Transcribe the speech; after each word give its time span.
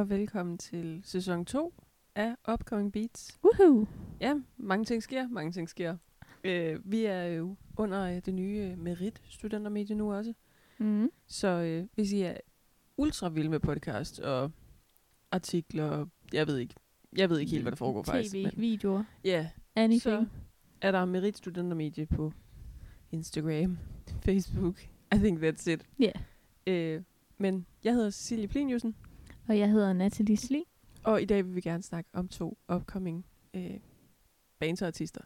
Og 0.00 0.08
velkommen 0.08 0.58
til 0.58 1.00
sæson 1.04 1.44
2 1.44 1.74
af 2.14 2.34
Upcoming 2.52 2.92
Beats. 2.92 3.38
Woohoo! 3.44 3.86
Ja, 4.20 4.34
mange 4.56 4.84
ting 4.84 5.02
sker, 5.02 5.28
mange 5.28 5.52
ting 5.52 5.68
sker. 5.68 5.96
Øh, 6.44 6.92
vi 6.92 7.04
er 7.04 7.24
jo 7.24 7.56
under 7.76 8.02
øh, 8.02 8.22
det 8.26 8.34
nye 8.34 8.70
øh, 8.72 8.78
Merit 8.78 9.22
studentermedie 9.28 9.96
nu 9.96 10.14
også. 10.14 10.32
Mm. 10.78 11.10
Så 11.26 11.48
øh, 11.48 11.86
hvis 11.94 12.12
I 12.12 12.20
er 12.20 12.36
ultra 12.96 13.28
vilde 13.28 13.50
med 13.50 13.60
podcast 13.60 14.20
og 14.20 14.50
artikler, 15.30 16.06
jeg 16.32 16.46
ved 16.46 16.58
ikke, 16.58 16.74
jeg 17.16 17.30
ved 17.30 17.38
ikke 17.38 17.50
helt, 17.50 17.64
hvad 17.64 17.72
der 17.72 17.76
foregår 17.76 18.02
faktisk. 18.02 18.34
TV, 18.34 18.50
videoer, 18.56 19.04
ja, 19.24 19.50
anything. 19.76 20.02
så 20.02 20.26
er 20.80 20.90
der 20.90 21.04
Merit 21.04 21.36
studentermedie 21.36 22.06
på 22.06 22.32
Instagram, 23.12 23.78
Facebook. 24.24 24.80
I 25.14 25.16
think 25.16 25.42
that's 25.42 25.70
it. 25.70 25.86
Ja. 25.98 26.12
Øh, 26.66 27.02
men 27.38 27.66
jeg 27.84 27.94
hedder 27.94 28.10
Cecilie 28.10 28.48
Pliniusen, 28.48 28.94
Og 29.50 29.58
jeg 29.58 29.70
hedder 29.70 29.92
Natalie 29.92 30.36
Sli. 30.36 30.64
og 31.04 31.22
i 31.22 31.24
dag 31.24 31.44
vil 31.44 31.54
vi 31.54 31.60
gerne 31.60 31.82
snakke 31.82 32.10
om 32.12 32.28
to 32.28 32.58
upcoming 32.74 33.26
øh, 33.54 33.80
bands 34.58 34.82
og 34.82 34.86
artister. 34.86 35.20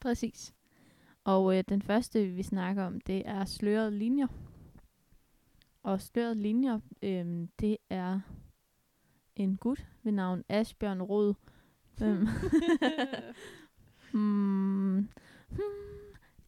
Præcis. 0.00 0.54
Og 1.24 1.58
øh, 1.58 1.64
den 1.68 1.82
første, 1.82 2.26
vi 2.26 2.42
snakker 2.42 2.84
om, 2.84 3.00
det 3.00 3.22
er 3.28 3.44
slørede 3.44 3.90
linjer. 3.90 4.26
Og 5.82 6.00
slørede 6.00 6.34
linjer, 6.34 6.80
øh, 7.02 7.48
det 7.60 7.76
er 7.90 8.20
en 9.36 9.56
gut 9.56 9.86
ved 10.02 10.12
navn 10.12 10.44
Asbjørn 10.48 11.02
Rod. 11.02 11.34
Øhm, 12.02 12.26
hmm, 14.12 15.08
hmm, 15.48 15.68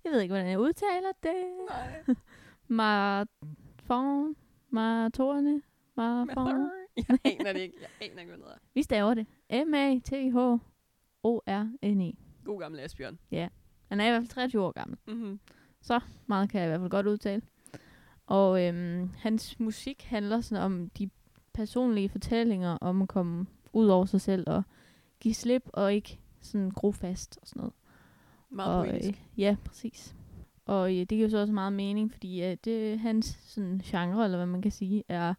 jeg 0.04 0.12
ved 0.12 0.20
ikke, 0.20 0.32
hvordan 0.32 0.50
jeg 0.50 0.58
udtaler 0.58 1.12
det. 1.22 1.44
Nej. 1.70 2.04
Marfon, 2.78 4.36
Martorne, 4.70 5.62
Marfon. 5.96 6.70
Jeg 6.96 7.04
aner 7.24 7.52
det 7.52 7.60
ikke. 7.60 7.76
Jeg 7.80 7.88
aner 8.10 8.20
ikke, 8.20 8.32
hvad 8.32 8.38
det 8.38 8.46
er. 8.46 8.58
Vi 8.74 8.82
staver 8.82 9.14
det. 9.14 9.26
M-A-T-H-O-R-N-E. 9.66 10.52
God 12.44 12.60
gammel 12.60 12.80
Asbjørn. 12.80 13.18
Han 13.88 14.00
er 14.00 14.06
i 14.06 14.10
hvert 14.10 14.22
fald 14.22 14.28
23 14.28 14.62
år 14.62 14.72
gammel. 14.72 14.98
Mm-hmm. 15.06 15.40
Meget 16.26 16.50
kan 16.50 16.60
jeg 16.60 16.66
i 16.66 16.70
hvert 16.70 16.80
fald 16.80 16.90
godt 16.90 17.06
udtale. 17.06 17.42
Og 18.26 18.66
øhm, 18.66 19.10
hans 19.18 19.60
musik 19.60 20.02
handler 20.02 20.40
sådan 20.40 20.64
om 20.64 20.90
de 20.90 21.10
personlige 21.54 22.08
fortællinger 22.08 22.78
om 22.80 23.02
at 23.02 23.08
komme 23.08 23.46
ud 23.72 23.86
over 23.86 24.04
sig 24.04 24.20
selv 24.20 24.44
og 24.50 24.62
give 25.20 25.34
slip 25.34 25.62
og 25.72 25.94
ikke 25.94 26.20
sådan 26.40 26.70
gro 26.70 26.92
fast 26.92 27.38
og 27.42 27.48
sådan 27.48 27.60
noget. 27.60 27.74
Meget 28.50 28.78
og, 28.78 28.86
poetisk. 28.86 29.08
Øh, 29.10 29.40
ja, 29.40 29.56
præcis. 29.64 30.14
Og 30.66 30.90
øh, 30.92 30.98
det 30.98 31.08
giver 31.08 31.28
så 31.28 31.38
også 31.38 31.52
meget 31.52 31.72
mening, 31.72 32.12
fordi 32.12 32.44
øh, 32.44 32.56
det, 32.64 32.98
hans 32.98 33.38
sådan, 33.42 33.80
genre, 33.84 34.24
eller 34.24 34.38
hvad 34.38 34.46
man 34.46 34.62
kan 34.62 34.70
sige, 34.70 35.04
er 35.08 35.34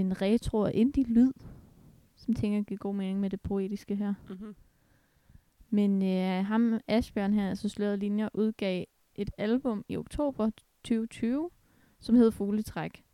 en 0.00 0.22
retro 0.22 0.58
og 0.58 0.72
indie-lyd, 0.74 1.32
som 2.16 2.34
tænker 2.34 2.62
giver 2.62 2.78
god 2.78 2.94
mening 2.94 3.20
med 3.20 3.30
det 3.30 3.40
poetiske 3.40 3.96
her. 3.96 4.14
Mm-hmm. 4.28 4.54
Men 5.70 6.02
øh, 6.02 6.44
ham, 6.46 6.80
Asbjørn 6.88 7.34
her, 7.34 7.48
altså 7.48 7.68
sløret 7.68 7.98
linjer, 7.98 8.28
udgav 8.34 8.84
et 9.14 9.30
album 9.38 9.84
i 9.88 9.96
oktober 9.96 10.50
2020, 10.84 11.50
som 12.00 12.14
hed 12.14 12.30
Fugletræk. 12.30 13.04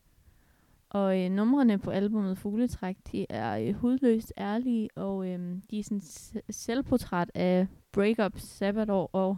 Og 0.89 1.23
øh, 1.23 1.31
numrene 1.31 1.79
på 1.79 1.91
albumet 1.91 2.39
Fugletræk, 2.39 2.97
de 3.13 3.27
er 3.29 3.59
øh, 3.59 3.75
hudløst 3.75 4.33
ærlige, 4.39 4.89
og 4.97 5.29
øh, 5.29 5.57
de 5.71 5.79
er 5.79 5.83
sådan 5.83 6.03
selvportræt 6.51 7.31
af 7.35 7.67
breakup, 7.93 8.39
sabbatår 8.39 9.11
og 9.13 9.37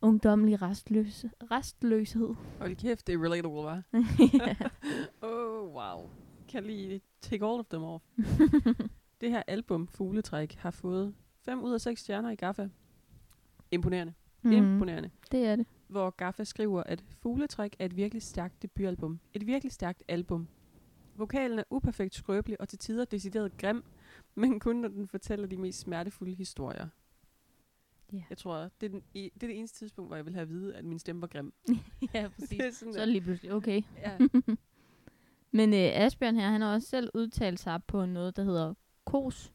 ungdommelig 0.00 0.62
restløse, 0.62 1.30
restløshed. 1.50 2.34
Hold 2.58 2.76
kæft, 2.76 3.06
det 3.06 3.14
er 3.14 3.18
relatable, 3.22 3.60
hva'? 3.60 3.82
Oh, 5.28 5.74
wow. 5.74 6.10
Kan 6.52 6.64
lige 6.64 7.00
take 7.20 7.44
all 7.44 7.60
of 7.60 7.66
them 7.66 7.82
off. 7.82 8.04
det 9.20 9.30
her 9.30 9.42
album, 9.46 9.88
Fugletræk, 9.88 10.54
har 10.54 10.70
fået 10.70 11.14
5 11.40 11.62
ud 11.62 11.72
af 11.72 11.80
6 11.80 12.00
stjerner 12.00 12.30
i 12.30 12.34
Gaffa. 12.34 12.68
Imponerende. 13.70 14.14
Mm. 14.42 14.52
Imponerende. 14.52 15.10
Det 15.30 15.46
er 15.46 15.56
det. 15.56 15.66
Hvor 15.88 16.10
Gaffa 16.10 16.44
skriver, 16.44 16.82
at 16.82 17.04
Fugletræk 17.22 17.76
er 17.78 17.84
et 17.84 17.96
virkelig 17.96 18.22
stærkt 18.22 18.62
debutalbum. 18.62 19.20
Et 19.34 19.46
virkelig 19.46 19.72
stærkt 19.72 20.02
album. 20.08 20.48
Vokalen 21.16 21.58
er 21.58 21.64
uperfekt 21.70 22.14
skrøbelig 22.14 22.60
og 22.60 22.68
til 22.68 22.78
tider 22.78 23.04
decideret 23.04 23.56
grim, 23.56 23.84
men 24.34 24.60
kun 24.60 24.76
når 24.76 24.88
den 24.88 25.08
fortæller 25.08 25.46
de 25.46 25.56
mest 25.56 25.78
smertefulde 25.78 26.34
historier. 26.34 26.88
Ja. 28.12 28.22
Jeg 28.30 28.38
tror, 28.38 28.56
det 28.56 28.86
er, 28.86 28.88
den, 28.88 29.02
det 29.14 29.26
er 29.42 29.46
det 29.46 29.58
eneste 29.58 29.78
tidspunkt, 29.78 30.08
hvor 30.08 30.16
jeg 30.16 30.26
vil 30.26 30.34
have 30.34 30.42
at 30.42 30.48
vide, 30.48 30.74
at 30.76 30.84
min 30.84 30.98
stemme 30.98 31.22
var 31.22 31.28
grim. 31.28 31.52
ja, 32.14 32.28
præcis. 32.28 32.48
Det 32.58 32.60
er 32.60 32.70
sådan 32.70 32.94
Så 32.94 33.06
lige 33.06 33.20
pludselig 33.20 33.52
okay. 33.52 33.82
Ja. 33.96 34.18
Men 35.52 35.74
øh, 35.74 35.90
Asbjørn 35.94 36.36
her, 36.36 36.48
han 36.50 36.60
har 36.60 36.74
også 36.74 36.88
selv 36.88 37.10
udtalt 37.14 37.60
sig 37.60 37.80
på 37.86 38.06
noget, 38.06 38.36
der 38.36 38.44
hedder 38.44 38.74
KOS, 39.04 39.52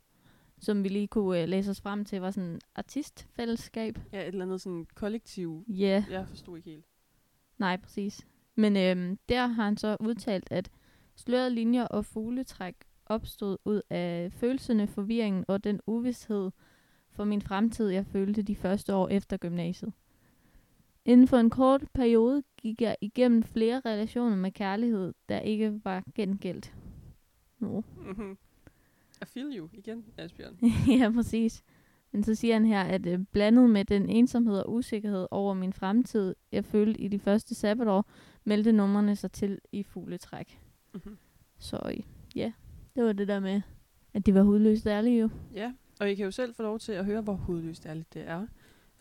som 0.59 0.83
vi 0.83 0.89
lige 0.89 1.07
kunne 1.07 1.41
øh, 1.41 1.47
læse 1.47 1.71
os 1.71 1.81
frem 1.81 2.05
til, 2.05 2.21
var 2.21 2.31
sådan 2.31 2.59
artistfællesskab. 2.75 3.99
ja, 4.13 4.21
et 4.21 4.27
eller 4.27 4.45
andet 4.45 4.61
sådan 4.61 4.87
kollektiv. 4.95 5.65
Ja, 5.67 6.03
yeah. 6.03 6.11
Jeg 6.11 6.27
forstod 6.27 6.57
ikke 6.57 6.69
helt. 6.69 6.85
nej, 7.57 7.77
præcis. 7.77 8.27
Men 8.55 8.77
øh, 8.77 9.17
der 9.29 9.47
har 9.47 9.63
han 9.63 9.77
så 9.77 9.97
udtalt, 9.99 10.47
at 10.51 10.71
slørede 11.15 11.49
linjer 11.49 11.83
og 11.85 12.05
fugletræk 12.05 12.75
opstod 13.05 13.57
ud 13.65 13.81
af 13.89 14.31
følelserne, 14.31 14.87
forvirringen 14.87 15.45
og 15.47 15.63
den 15.63 15.79
uvidshed 15.87 16.51
for 17.11 17.23
min 17.23 17.41
fremtid, 17.41 17.89
jeg 17.89 18.05
følte 18.05 18.41
de 18.41 18.55
første 18.55 18.95
år 18.95 19.07
efter 19.09 19.37
gymnasiet. 19.37 19.93
Inden 21.07 21.27
for 21.27 21.37
en 21.37 21.49
kort 21.49 21.83
periode 21.93 22.43
gik 22.57 22.81
jeg 22.81 22.95
igennem 23.01 23.43
flere 23.43 23.81
relationer 23.85 24.35
med 24.35 24.51
kærlighed, 24.51 25.13
der 25.29 25.39
ikke 25.39 25.81
var 25.83 26.03
gengældt. 26.15 26.73
Nå. 27.59 27.83
Mm-hmm. 27.97 28.37
I 29.21 29.25
feel 29.25 29.57
you 29.57 29.69
igen, 29.73 30.05
Asbjørn. 30.17 30.59
ja, 30.99 31.11
præcis. 31.11 31.63
Men 32.11 32.23
så 32.23 32.35
siger 32.35 32.53
han 32.53 32.65
her, 32.65 32.81
at 32.81 33.05
øh, 33.05 33.19
blandet 33.31 33.69
med 33.69 33.85
den 33.85 34.09
ensomhed 34.09 34.59
og 34.59 34.73
usikkerhed 34.73 35.27
over 35.31 35.53
min 35.53 35.73
fremtid, 35.73 36.35
jeg 36.51 36.65
følte 36.65 37.01
i 37.01 37.07
de 37.07 37.19
første 37.19 37.55
sabbatår, 37.55 38.09
meldte 38.43 38.71
numrene 38.71 39.15
sig 39.15 39.31
til 39.31 39.59
i 39.71 39.83
fugletræk. 39.83 40.59
Mm-hmm. 40.93 41.17
Så 41.57 41.79
øh, 41.85 41.99
ja, 42.35 42.51
det 42.95 43.03
var 43.03 43.13
det 43.13 43.27
der 43.27 43.39
med, 43.39 43.61
at 44.13 44.25
det 44.25 44.33
var 44.33 44.41
hudløst 44.41 44.87
ærligt 44.87 45.21
jo. 45.21 45.29
Ja, 45.53 45.73
og 45.99 46.11
I 46.11 46.15
kan 46.15 46.25
jo 46.25 46.31
selv 46.31 46.55
få 46.55 46.63
lov 46.63 46.79
til 46.79 46.91
at 46.91 47.05
høre, 47.05 47.21
hvor 47.21 47.33
hudløst 47.33 47.85
ærligt 47.85 48.13
det 48.13 48.27
er. 48.27 48.47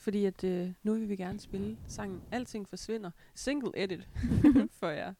Fordi 0.06 0.24
at 0.24 0.44
øh, 0.44 0.68
nu 0.82 0.94
vil 0.94 1.08
vi 1.08 1.16
gerne 1.16 1.40
spille 1.40 1.76
sangen 1.88 2.20
Alting 2.32 2.68
Forsvinder. 2.68 3.10
Single 3.34 3.70
edit 3.74 4.08
for 4.80 4.88
jer. 4.88 5.12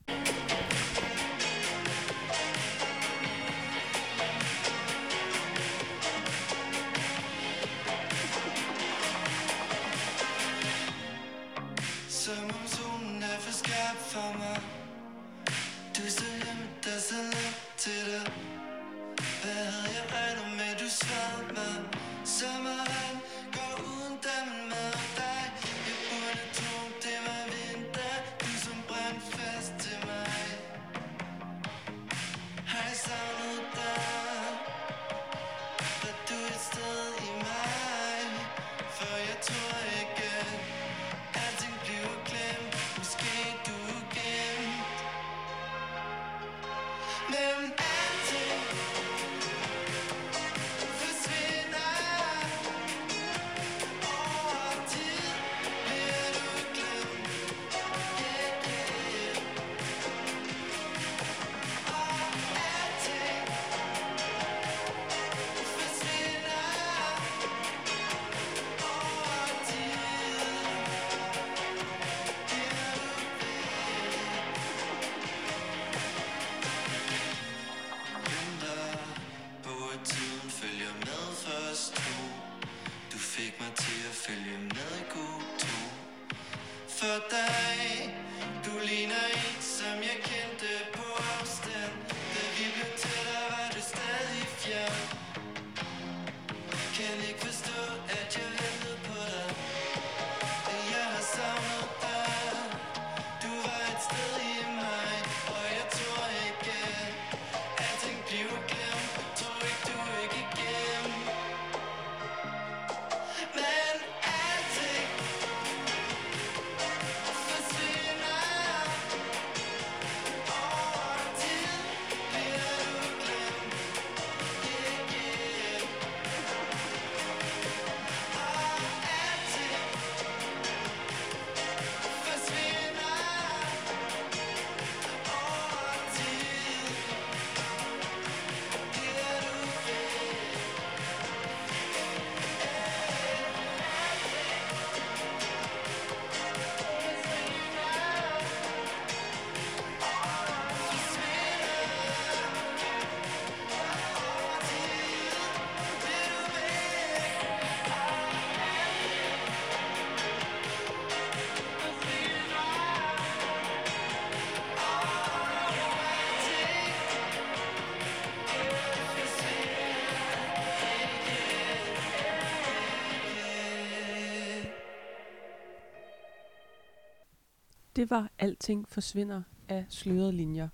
Det 177.97 178.11
var 178.11 178.31
Alting 178.39 178.89
forsvinder 178.89 179.43
af 179.69 179.87
slørede 179.89 180.33
linjer. 180.33 180.69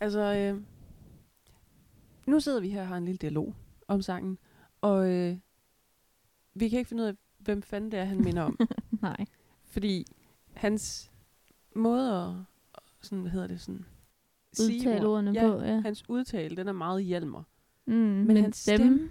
Altså, 0.00 0.20
øh, 0.20 0.62
nu 2.26 2.40
sidder 2.40 2.60
vi 2.60 2.70
her 2.70 2.80
og 2.80 2.88
har 2.88 2.96
en 2.96 3.04
lille 3.04 3.18
dialog 3.18 3.54
om 3.88 4.02
sangen, 4.02 4.38
og 4.80 5.10
øh, 5.10 5.36
vi 6.54 6.68
kan 6.68 6.78
ikke 6.78 6.88
finde 6.88 7.02
ud 7.02 7.08
af, 7.08 7.14
hvem 7.38 7.62
fanden 7.62 7.90
det 7.92 7.98
er, 8.00 8.04
han 8.04 8.24
minder 8.24 8.42
om. 8.42 8.58
Nej. 9.02 9.26
fordi 9.66 10.06
hans 10.54 11.10
måde 11.76 12.12
at, 12.24 12.34
sådan, 13.02 13.20
hvad 13.20 13.30
hedder 13.30 13.46
det, 13.46 13.60
sådan, 13.60 13.84
Udtale 14.60 15.00
ord- 15.00 15.06
ordene 15.06 15.30
ja, 15.32 15.46
på, 15.52 15.60
ja. 15.62 15.80
hans 15.80 16.04
udtale, 16.08 16.56
den 16.56 16.68
er 16.68 16.72
meget 16.72 17.04
hjalmer. 17.04 17.42
Mm, 17.86 17.92
men, 17.94 18.36
hans 18.36 18.64
dem, 18.64 18.76
stemme- 18.80 19.10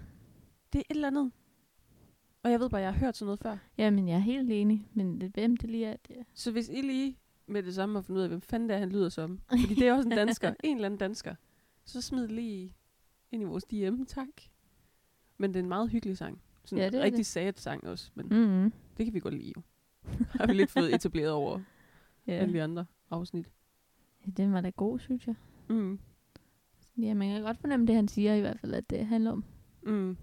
Det 0.74 0.80
er 0.80 0.84
et 0.90 0.96
eller 0.96 1.08
andet. 1.08 1.32
Og 2.44 2.52
jeg 2.52 2.60
ved 2.60 2.70
bare, 2.70 2.82
jeg 2.82 2.94
har 2.94 3.00
hørt 3.00 3.18
sådan 3.18 3.26
noget 3.26 3.40
før. 3.40 3.58
Jamen, 3.78 4.08
jeg 4.08 4.16
er 4.16 4.20
helt 4.20 4.52
enig, 4.52 4.88
men 4.94 5.22
det, 5.22 5.32
hvem 5.32 5.58
det 5.58 5.70
lige 5.70 5.86
er, 5.86 5.96
det 6.08 6.16
Så 6.34 6.52
hvis 6.52 6.70
I 6.70 6.82
lige 6.82 7.18
med 7.48 7.64
det 7.64 7.76
samme 7.76 7.96
har 7.96 8.02
fundet 8.02 8.20
ud 8.20 8.24
af, 8.24 8.30
hvem 8.30 8.42
fanden 8.42 8.70
det 8.70 8.76
er, 8.76 8.80
han 8.80 8.90
lyder 8.90 9.10
som. 9.10 9.42
Fordi 9.50 9.76
det 9.76 9.88
er 9.88 9.94
også 9.94 10.10
en 10.10 10.16
dansker. 10.16 10.54
en 10.64 10.76
eller 10.78 10.86
anden 10.86 10.98
dansker. 10.98 11.36
Så 11.86 12.02
smid 12.02 12.28
lige 12.28 12.76
ind 13.32 13.42
i 13.42 13.46
vores 13.46 13.64
DM, 13.64 14.04
tak. 14.04 14.28
Men 15.38 15.54
det 15.54 15.60
er 15.60 15.64
en 15.64 15.70
meget 15.70 15.90
hyggelig 15.90 16.18
sang. 16.18 16.42
Sådan 16.66 16.78
Ja, 16.78 16.86
en 16.88 16.94
det 16.94 17.00
er 17.00 17.04
rigtig 17.04 17.18
det. 17.18 17.26
sad 17.26 17.54
sang 17.56 17.88
også. 17.88 18.12
Men 18.16 18.26
mm. 18.26 18.74
det 18.98 19.06
kan 19.06 19.14
vi 19.14 19.20
godt 19.20 19.34
lide 19.34 19.54
jo. 19.58 19.62
har 20.40 20.48
vi 20.48 20.54
lidt 20.54 20.72
fået 20.72 20.96
etableret 20.96 21.32
over 21.32 21.60
ja. 22.28 22.34
alle 22.34 22.54
de 22.54 22.64
andre 22.64 22.86
afsnit. 23.10 23.50
ja. 24.26 24.32
Den 24.32 24.54
var 24.54 24.62
da 24.62 24.70
god, 24.70 25.00
synes 25.00 25.28
jeg. 25.28 25.36
Mm. 25.70 26.00
Ja, 26.98 27.14
man 27.14 27.30
kan 27.30 27.42
godt 27.42 27.58
fornemme 27.58 27.88
det, 27.88 27.96
han 27.96 28.08
siger 28.08 28.34
i 28.36 28.40
hvert 28.40 28.60
fald, 28.60 28.74
at 28.74 28.90
det 28.90 29.06
handler 29.06 29.32
om. 29.32 29.46
Mm. 29.84 30.18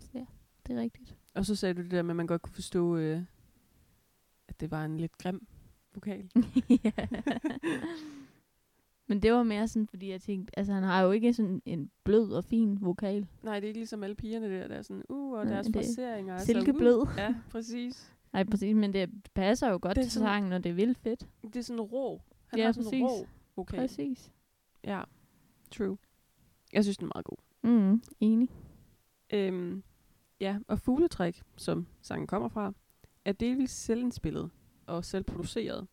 Det 0.67 0.76
er 0.76 0.81
rigtigt. 0.81 1.17
Og 1.41 1.47
så 1.47 1.55
sagde 1.57 1.75
du 1.75 1.83
det 1.83 1.91
der 1.91 2.03
med, 2.03 2.11
at 2.11 2.17
man 2.17 2.27
godt 2.27 2.43
kunne 2.43 2.53
forstå, 2.55 2.97
øh, 2.97 3.23
at 4.49 4.61
det 4.61 4.71
var 4.71 4.85
en 4.85 4.97
lidt 4.97 5.19
grim 5.19 5.47
vokal. 5.95 6.31
ja. 6.85 6.91
Men 9.07 9.23
det 9.23 9.33
var 9.33 9.43
mere 9.43 9.69
sådan, 9.69 9.87
fordi 9.87 10.11
jeg 10.11 10.21
tænkte, 10.21 10.59
altså 10.59 10.73
han 10.73 10.83
har 10.83 11.03
jo 11.03 11.11
ikke 11.11 11.35
sådan 11.35 11.63
en 11.65 11.91
blød 12.05 12.33
og 12.33 12.45
fin 12.45 12.79
vokal. 12.81 13.27
Nej, 13.43 13.55
det 13.61 13.65
er 13.65 13.69
ikke 13.69 13.81
ligesom 13.81 14.03
alle 14.03 14.17
pigerne 14.17 14.51
der, 14.61 14.69
der 14.69 14.75
er 14.75 14.83
sådan, 14.83 15.03
uh, 15.09 15.33
og 15.33 15.45
Nej, 15.45 15.53
deres 15.55 15.67
er 15.69 15.73
fraseringer. 15.73 16.35
er 16.35 16.39
silkeblød. 16.39 16.97
Uh. 17.03 17.09
Ja, 17.17 17.35
præcis. 17.51 18.13
Nej, 18.33 18.45
præcis, 18.45 18.75
men 18.75 18.93
det 18.93 19.11
passer 19.35 19.69
jo 19.71 19.79
godt 19.83 19.97
Det 19.97 20.05
til 20.05 20.13
sådan- 20.13 20.27
sangen, 20.29 20.53
og 20.53 20.65
det 20.65 20.71
er 20.71 20.75
vildt 20.75 20.99
fedt. 20.99 21.27
Det 21.43 21.57
er 21.57 21.63
sådan 21.63 21.81
rå. 21.81 22.21
Han 22.47 22.59
Ja, 22.59 22.65
har 22.65 22.73
sådan 22.73 22.85
præcis. 22.85 23.03
rå 23.03 23.27
vokal. 23.57 23.79
Præcis. 23.81 24.33
Ja, 24.85 25.03
true. 25.71 25.99
Jeg 26.73 26.85
synes, 26.85 26.97
den 26.99 27.07
er 27.07 27.13
meget 27.15 27.25
god. 27.25 27.37
Mm, 27.63 28.03
enig. 28.21 28.49
Øhm, 29.33 29.83
ja, 30.41 30.59
og 30.69 30.79
Fugletræk, 30.81 31.43
som 31.57 31.87
sangen 32.03 32.27
kommer 32.27 32.49
fra, 32.49 32.73
er 33.25 33.33
delvis 33.33 33.71
selvindspillet 33.71 34.51
og 34.87 35.05
selvproduceret. 35.05 35.87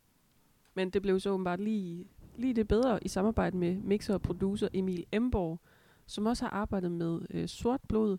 Men 0.74 0.90
det 0.90 1.02
blev 1.02 1.20
så 1.20 1.30
åbenbart 1.30 1.60
lige, 1.60 2.08
lige 2.36 2.54
det 2.54 2.68
bedre 2.68 3.04
i 3.04 3.08
samarbejde 3.08 3.58
med 3.58 3.76
mixer 3.78 4.14
og 4.14 4.22
producer 4.22 4.68
Emil 4.74 5.06
Emborg, 5.12 5.60
som 6.06 6.26
også 6.26 6.46
har 6.46 6.50
arbejdet 6.52 6.92
med 6.92 7.22
øh, 7.30 7.48
Sort 7.48 7.82
Blod, 7.90 8.18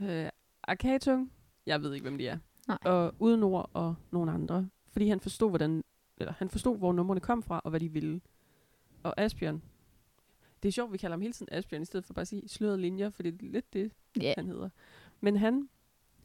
øh, 0.00 0.28
Arkatung, 0.62 1.32
jeg 1.66 1.82
ved 1.82 1.94
ikke, 1.94 2.04
hvem 2.04 2.18
de 2.18 2.28
er, 2.28 2.38
Nej. 2.68 2.78
og 2.84 3.14
Uden 3.18 3.42
Ord 3.42 3.70
og 3.72 3.94
nogle 4.10 4.32
andre. 4.32 4.68
Fordi 4.90 5.08
han 5.08 5.20
forstod, 5.20 5.50
hvordan, 5.50 5.84
eller 6.18 6.32
han 6.32 6.50
forstod, 6.50 6.78
hvor 6.78 6.92
numrene 6.92 7.20
kom 7.20 7.42
fra, 7.42 7.60
og 7.64 7.70
hvad 7.70 7.80
de 7.80 7.88
ville. 7.92 8.20
Og 9.02 9.14
Asbjørn, 9.20 9.62
det 10.62 10.68
er 10.68 10.72
sjovt, 10.72 10.92
vi 10.92 10.98
kalder 10.98 11.14
ham 11.16 11.20
hele 11.20 11.32
tiden 11.32 11.48
Asbjørn, 11.52 11.82
i 11.82 11.84
stedet 11.84 12.04
for 12.04 12.14
bare 12.14 12.20
at 12.20 12.28
sige 12.28 12.48
slørede 12.48 12.78
linjer, 12.80 13.10
for 13.10 13.22
det 13.22 13.34
er 13.34 13.38
lidt 13.40 13.72
det, 13.72 13.92
Ja. 14.20 14.34
han 14.36 14.46
hedder. 14.46 14.68
Men 15.24 15.36
han 15.36 15.68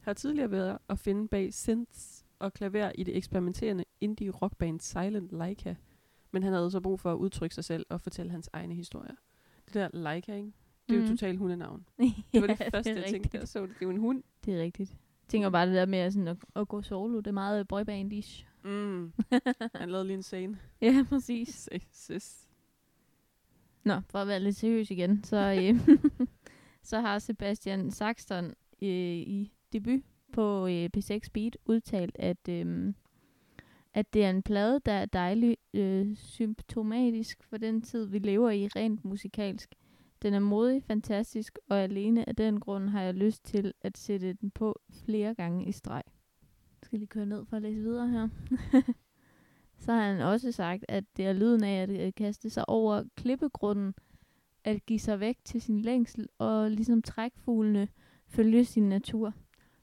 har 0.00 0.12
tidligere 0.12 0.50
været 0.50 0.78
at 0.88 0.98
finde 0.98 1.28
bag 1.28 1.54
synths 1.54 2.24
og 2.38 2.52
klaver 2.52 2.92
i 2.94 3.02
det 3.04 3.16
eksperimenterende 3.16 3.84
indie 4.00 4.30
rockband 4.30 4.80
Silent 4.80 5.32
Leica. 5.32 5.76
Men 6.30 6.42
han 6.42 6.52
havde 6.52 6.70
så 6.70 6.80
brug 6.80 7.00
for 7.00 7.12
at 7.12 7.16
udtrykke 7.16 7.54
sig 7.54 7.64
selv 7.64 7.86
og 7.88 8.00
fortælle 8.00 8.32
hans 8.32 8.50
egne 8.52 8.74
historier. 8.74 9.14
Det 9.66 9.74
der 9.74 9.88
Leica, 9.92 10.34
ikke? 10.34 10.52
Det 10.88 10.94
er 10.94 11.00
jo 11.00 11.06
Mhm. 11.06 11.16
totalt 11.16 11.38
hundenavn. 11.38 11.86
Det 12.32 12.40
var 12.40 12.46
det 12.46 12.60
Ja, 12.60 12.68
første, 12.68 12.90
er 12.90 12.94
jeg 12.94 13.04
tænkte, 13.04 13.14
rigtigt. 13.14 13.32
da 13.32 13.38
jeg 13.38 13.48
så 13.48 13.60
det. 13.62 13.68
Det 13.68 13.74
er 13.76 13.86
jo 13.86 13.90
en 13.90 13.96
hund. 13.96 14.22
Det 14.44 14.54
er 14.58 14.62
rigtigt. 14.62 14.90
Jeg 14.90 15.28
tænker 15.28 15.50
bare 15.50 15.66
det 15.66 15.74
der 15.74 15.86
med 15.86 16.10
sådan 16.10 16.28
at, 16.28 16.36
at 16.56 16.68
gå 16.68 16.82
solo. 16.82 17.16
Det 17.16 17.26
er 17.26 17.32
meget 17.32 17.68
boybandish. 17.68 18.46
Mm. 18.64 19.12
Han 19.74 19.90
lavede 19.90 20.06
lige 20.06 20.16
en 20.16 20.22
scene. 20.22 20.58
ja, 20.80 21.04
præcis. 21.08 21.68
Sis. 21.92 22.46
Nå, 23.84 24.00
for 24.08 24.18
at 24.18 24.28
være 24.28 24.40
lidt 24.40 24.56
seriøs 24.56 24.90
igen, 24.90 25.24
så, 25.24 25.36
øh, 25.36 25.98
så 26.82 27.00
har 27.00 27.18
Sebastian 27.18 27.90
Saxton 27.90 28.54
øh, 28.82 29.16
i 29.16 29.52
debut 29.72 30.00
på 30.32 30.66
øh, 30.66 30.90
P6 30.96 31.20
Beat 31.32 31.56
udtalt, 31.64 32.16
at, 32.18 32.48
øh, 32.48 32.94
at 33.94 34.14
det 34.14 34.24
er 34.24 34.30
en 34.30 34.42
plade, 34.42 34.80
der 34.86 34.92
er 34.92 35.06
dejlig 35.06 35.56
øh, 35.74 36.16
symptomatisk 36.16 37.42
for 37.42 37.56
den 37.56 37.82
tid, 37.82 38.06
vi 38.06 38.18
lever 38.18 38.50
i 38.50 38.68
rent 38.68 39.04
musikalsk. 39.04 39.74
Den 40.22 40.34
er 40.34 40.38
modig, 40.38 40.82
fantastisk, 40.82 41.58
og 41.68 41.82
alene 41.82 42.28
af 42.28 42.36
den 42.36 42.60
grund 42.60 42.88
har 42.88 43.02
jeg 43.02 43.14
lyst 43.14 43.44
til 43.44 43.72
at 43.80 43.98
sætte 43.98 44.32
den 44.32 44.50
på 44.50 44.80
flere 45.04 45.34
gange 45.34 45.66
i 45.66 45.72
streg. 45.72 46.02
Jeg 46.80 46.86
skal 46.86 46.98
lige 46.98 47.08
køre 47.08 47.26
ned 47.26 47.44
for 47.46 47.56
at 47.56 47.62
læse 47.62 47.80
videre 47.80 48.08
her. 48.08 48.28
Så 49.80 49.92
har 49.92 50.12
han 50.12 50.20
også 50.20 50.52
sagt, 50.52 50.84
at 50.88 51.04
det 51.16 51.26
er 51.26 51.32
lyden 51.32 51.64
af 51.64 51.82
at 51.82 51.90
øh, 51.90 52.12
kaste 52.16 52.50
sig 52.50 52.68
over 52.68 53.04
klippegrunden, 53.16 53.94
at 54.64 54.86
give 54.86 54.98
sig 54.98 55.20
væk 55.20 55.38
til 55.44 55.60
sin 55.62 55.80
længsel, 55.80 56.28
og 56.38 56.70
ligesom 56.70 57.02
trækfuglene 57.02 57.88
følge 58.30 58.64
sin 58.64 58.88
natur. 58.88 59.32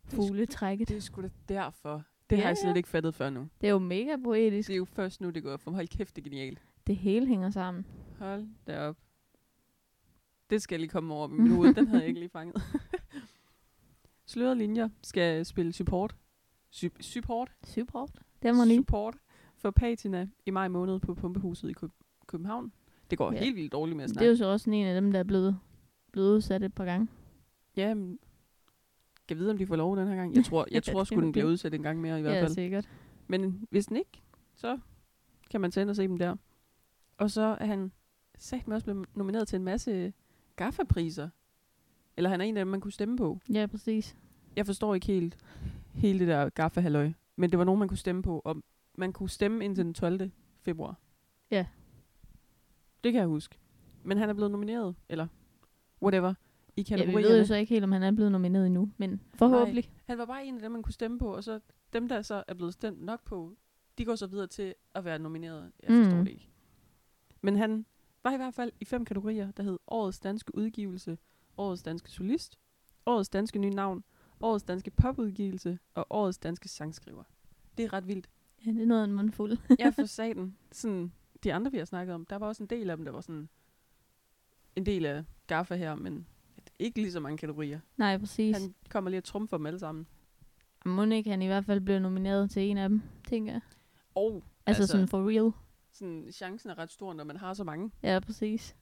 Fugletrækket. 0.03 0.87
Det 0.89 0.97
er 0.97 1.01
sgu 1.01 1.21
da 1.21 1.29
derfor. 1.49 2.03
Det 2.29 2.35
Ja, 2.37 2.41
har 2.41 2.49
jeg 2.49 2.57
slet 2.57 2.77
ikke 2.77 2.89
fattet 2.89 3.15
før 3.15 3.29
nu. 3.29 3.47
Det 3.61 3.67
er 3.67 3.71
jo 3.71 3.79
mega 3.79 4.15
poetisk. 4.23 4.67
Det 4.67 4.73
er 4.73 4.77
jo 4.77 4.85
først 4.85 5.21
nu, 5.21 5.29
det 5.29 5.43
går 5.43 5.57
for. 5.57 5.71
Hold 5.71 5.87
kæft, 5.87 6.15
det 6.15 6.21
er 6.21 6.29
genialt. 6.29 6.61
Det 6.87 6.95
hele 6.95 7.27
hænger 7.27 7.49
sammen. 7.49 7.85
Hold 8.19 8.47
da 8.67 8.79
op. 8.87 8.97
Det 10.49 10.61
skal 10.61 10.75
jeg 10.75 10.79
lige 10.79 10.89
komme 10.89 11.13
over 11.13 11.27
i 11.27 11.31
min 11.41 11.51
hoved. 11.51 11.73
Den 11.73 11.87
havde 11.87 11.99
jeg 12.01 12.07
ikke 12.07 12.19
lige 12.19 12.29
fanget. 12.29 12.61
Slørede 14.25 14.55
linjer 14.57 14.89
skal 15.03 15.45
spille 15.45 15.73
support. 15.73 16.15
Sup- 16.75 17.01
support? 17.01 17.51
Support. 17.63 18.09
Det 18.43 18.51
var 18.57 18.65
lige. 18.65 18.77
Support 18.79 19.17
for 19.57 19.71
Patina 19.71 20.27
i 20.45 20.51
maj 20.51 20.67
måned 20.67 20.99
på 20.99 21.13
Pumpehuset 21.15 21.69
i 21.69 21.73
Køb- 21.73 22.03
København. 22.27 22.71
Det 23.09 23.17
går 23.17 23.33
Ja. 23.33 23.39
helt 23.39 23.55
vildt 23.55 23.71
dårligt 23.71 23.95
med 23.97 24.03
at 24.03 24.09
Det 24.09 24.15
er 24.15 24.19
snakke. 24.19 24.29
jo 24.29 24.35
så 24.35 24.45
også 24.45 24.69
en 24.69 24.85
af 24.87 25.01
dem, 25.01 25.11
der 25.11 25.19
er 25.19 25.23
blevet, 25.23 25.59
blevet 26.11 26.35
udsat 26.35 26.63
et 26.63 26.73
par 26.73 26.85
gange. 26.85 27.07
Ja, 27.77 27.93
men 27.93 28.19
kan 29.27 29.37
vide, 29.37 29.51
om 29.51 29.57
de 29.57 29.67
får 29.67 29.75
lov 29.75 29.97
den 29.97 30.07
her 30.07 30.15
gang. 30.15 30.35
Jeg 30.35 30.45
tror, 30.45 30.65
jeg 30.71 30.73
Ja, 30.87 30.91
tror 30.91 31.03
sgu, 31.03 31.21
den 31.21 31.31
bliver 31.31 31.47
udsat 31.47 31.73
en 31.73 31.83
gang 31.83 32.01
mere 32.01 32.19
i 32.19 32.21
hvert 32.21 32.35
Ja, 32.35 32.41
fald. 32.43 32.53
sikkert. 32.53 32.89
Men 33.27 33.67
hvis 33.69 33.85
den 33.85 33.97
ikke, 33.97 34.21
så 34.55 34.79
kan 35.51 35.61
man 35.61 35.71
ind 35.77 35.89
og 35.89 35.95
se 35.95 36.03
dem 36.07 36.17
der. 36.17 36.35
Og 37.17 37.31
så 37.31 37.57
er 37.59 37.65
han 37.65 37.91
sagt 38.37 38.67
med 38.67 38.75
også 38.75 38.85
blevet 38.85 39.05
nomineret 39.15 39.47
til 39.47 39.55
en 39.55 39.63
masse 39.63 40.13
GAFFA-priser. 40.55 41.29
Eller 42.17 42.29
han 42.29 42.41
er 42.41 42.45
en 42.45 42.57
af 42.57 42.61
dem, 42.61 42.67
man 42.67 42.81
kunne 42.81 42.91
stemme 42.91 43.17
på. 43.17 43.39
Ja, 43.53 43.67
præcis. 43.71 44.15
Jeg 44.55 44.65
forstår 44.65 44.95
ikke 44.95 45.07
helt 45.07 45.37
hele 45.93 46.19
det 46.19 46.27
der 46.27 46.49
GAFFA-halløj. 46.49 47.11
Men 47.35 47.49
det 47.49 47.59
var 47.59 47.65
nogen, 47.65 47.79
man 47.79 47.87
kunne 47.87 47.97
stemme 47.97 48.21
på. 48.21 48.41
Og 48.45 48.61
man 48.97 49.13
kunne 49.13 49.29
stemme 49.29 49.65
indtil 49.65 49.85
den 49.85 49.93
12. 49.93 50.31
februar. 50.61 50.99
Ja. 51.51 51.65
Det 53.03 53.11
kan 53.13 53.19
jeg 53.19 53.27
huske. 53.27 53.57
Men 54.03 54.17
han 54.17 54.29
er 54.29 54.33
blevet 54.33 54.51
nomineret, 54.51 54.95
eller 55.09 55.27
whatever, 56.01 56.33
i 56.77 56.81
Ja, 56.89 56.95
vi 56.95 57.01
kategorierne. 57.01 57.29
ved 57.33 57.39
jo 57.39 57.45
så 57.45 57.55
ikke 57.55 57.69
helt, 57.69 57.83
om 57.83 57.91
han 57.91 58.03
er 58.03 58.11
blevet 58.11 58.31
nomineret 58.31 58.65
endnu, 58.65 58.91
men 58.97 59.21
forhåbentlig. 59.33 59.91
Han 60.05 60.17
var 60.17 60.25
bare 60.25 60.45
en 60.45 60.55
af 60.55 60.61
dem, 60.61 60.71
man 60.71 60.83
kunne 60.83 60.93
stemme 60.93 61.19
på, 61.19 61.33
og 61.35 61.43
så 61.43 61.59
dem, 61.93 62.07
der 62.07 62.21
så 62.21 62.43
er 62.47 62.53
blevet 62.53 62.73
stemt 62.73 63.01
nok 63.01 63.23
på, 63.25 63.57
de 63.97 64.05
går 64.05 64.15
så 64.15 64.27
videre 64.27 64.47
til 64.47 64.73
at 64.95 65.05
være 65.05 65.19
nomineret. 65.19 65.71
Jeg 65.83 65.89
forstår 66.03 66.17
Mm. 66.17 66.25
det 66.25 66.31
ikke. 66.31 66.49
Men 67.41 67.55
han 67.55 67.85
var 68.23 68.33
i 68.33 68.37
hvert 68.37 68.53
fald 68.53 68.71
i 68.79 68.85
fem 68.85 69.05
kategorier, 69.05 69.51
der 69.51 69.63
hed 69.63 69.77
Årets 69.87 70.19
Danske 70.19 70.55
Udgivelse, 70.57 71.17
Årets 71.57 71.83
Danske 71.83 72.11
Solist, 72.11 72.57
Årets 73.05 73.29
Danske 73.29 73.59
Nye 73.59 73.69
Navn, 73.69 74.03
Årets 74.41 74.63
Danske 74.63 74.91
Popudgivelse 74.91 75.79
og 75.93 76.05
Årets 76.09 76.37
Danske 76.37 76.67
Sangskriver. 76.69 77.23
Det 77.77 77.85
er 77.85 77.93
ret 77.93 78.07
vildt. 78.07 78.29
Ja, 78.65 78.71
det 78.71 78.81
er 78.81 78.85
noget 78.85 79.01
af 79.01 79.05
en 79.05 79.13
mundfuld. 79.13 79.57
Jeg 79.79 79.93
for 79.93 80.05
saten, 80.19 80.57
sådan, 80.71 81.11
de 81.43 81.53
andre, 81.53 81.71
vi 81.71 81.77
har 81.77 81.85
snakket 81.85 82.15
om, 82.15 82.25
der 82.25 82.35
var 82.35 82.47
også 82.47 82.63
en 82.63 82.69
del 82.69 82.89
af 82.89 82.97
dem, 82.97 83.05
der 83.05 83.11
var 83.11 83.21
sådan 83.21 83.49
en 84.75 84.85
del 84.85 85.05
af 85.05 85.23
Gaffa 85.47 85.75
her, 85.75 85.95
men 85.95 86.27
ikke 86.79 87.01
lige 87.01 87.11
så 87.11 87.19
mange 87.19 87.37
kategorier. 87.37 87.79
Nej, 87.97 88.17
præcis. 88.17 88.57
Han 88.57 88.73
kommer 88.89 89.09
lige 89.09 89.17
at 89.17 89.23
trumfe 89.23 89.57
dem 89.57 89.65
alle 89.65 89.79
sammen. 89.79 90.07
Må 90.85 91.03
ikke 91.03 91.29
han 91.29 91.41
i 91.41 91.45
hvert 91.47 91.65
fald 91.65 91.81
blev 91.81 91.99
nomineret 91.99 92.51
til 92.51 92.61
en 92.61 92.77
af 92.77 92.89
dem, 92.89 93.01
tænker 93.27 93.51
jeg. 93.51 93.61
Og 94.15 94.33
Altså, 94.33 94.43
Altså- 94.65 94.81
altså 94.81 94.91
sådan 94.91 95.07
for 95.07 95.29
real. 95.29 95.51
sådan, 95.91 96.27
chancen 96.31 96.69
er 96.69 96.77
ret 96.77 96.91
stor, 96.91 97.13
når 97.13 97.23
man 97.23 97.37
har 97.37 97.53
så 97.53 97.63
mange. 97.63 97.91
Ja, 98.03 98.19
præcis. 98.19 98.75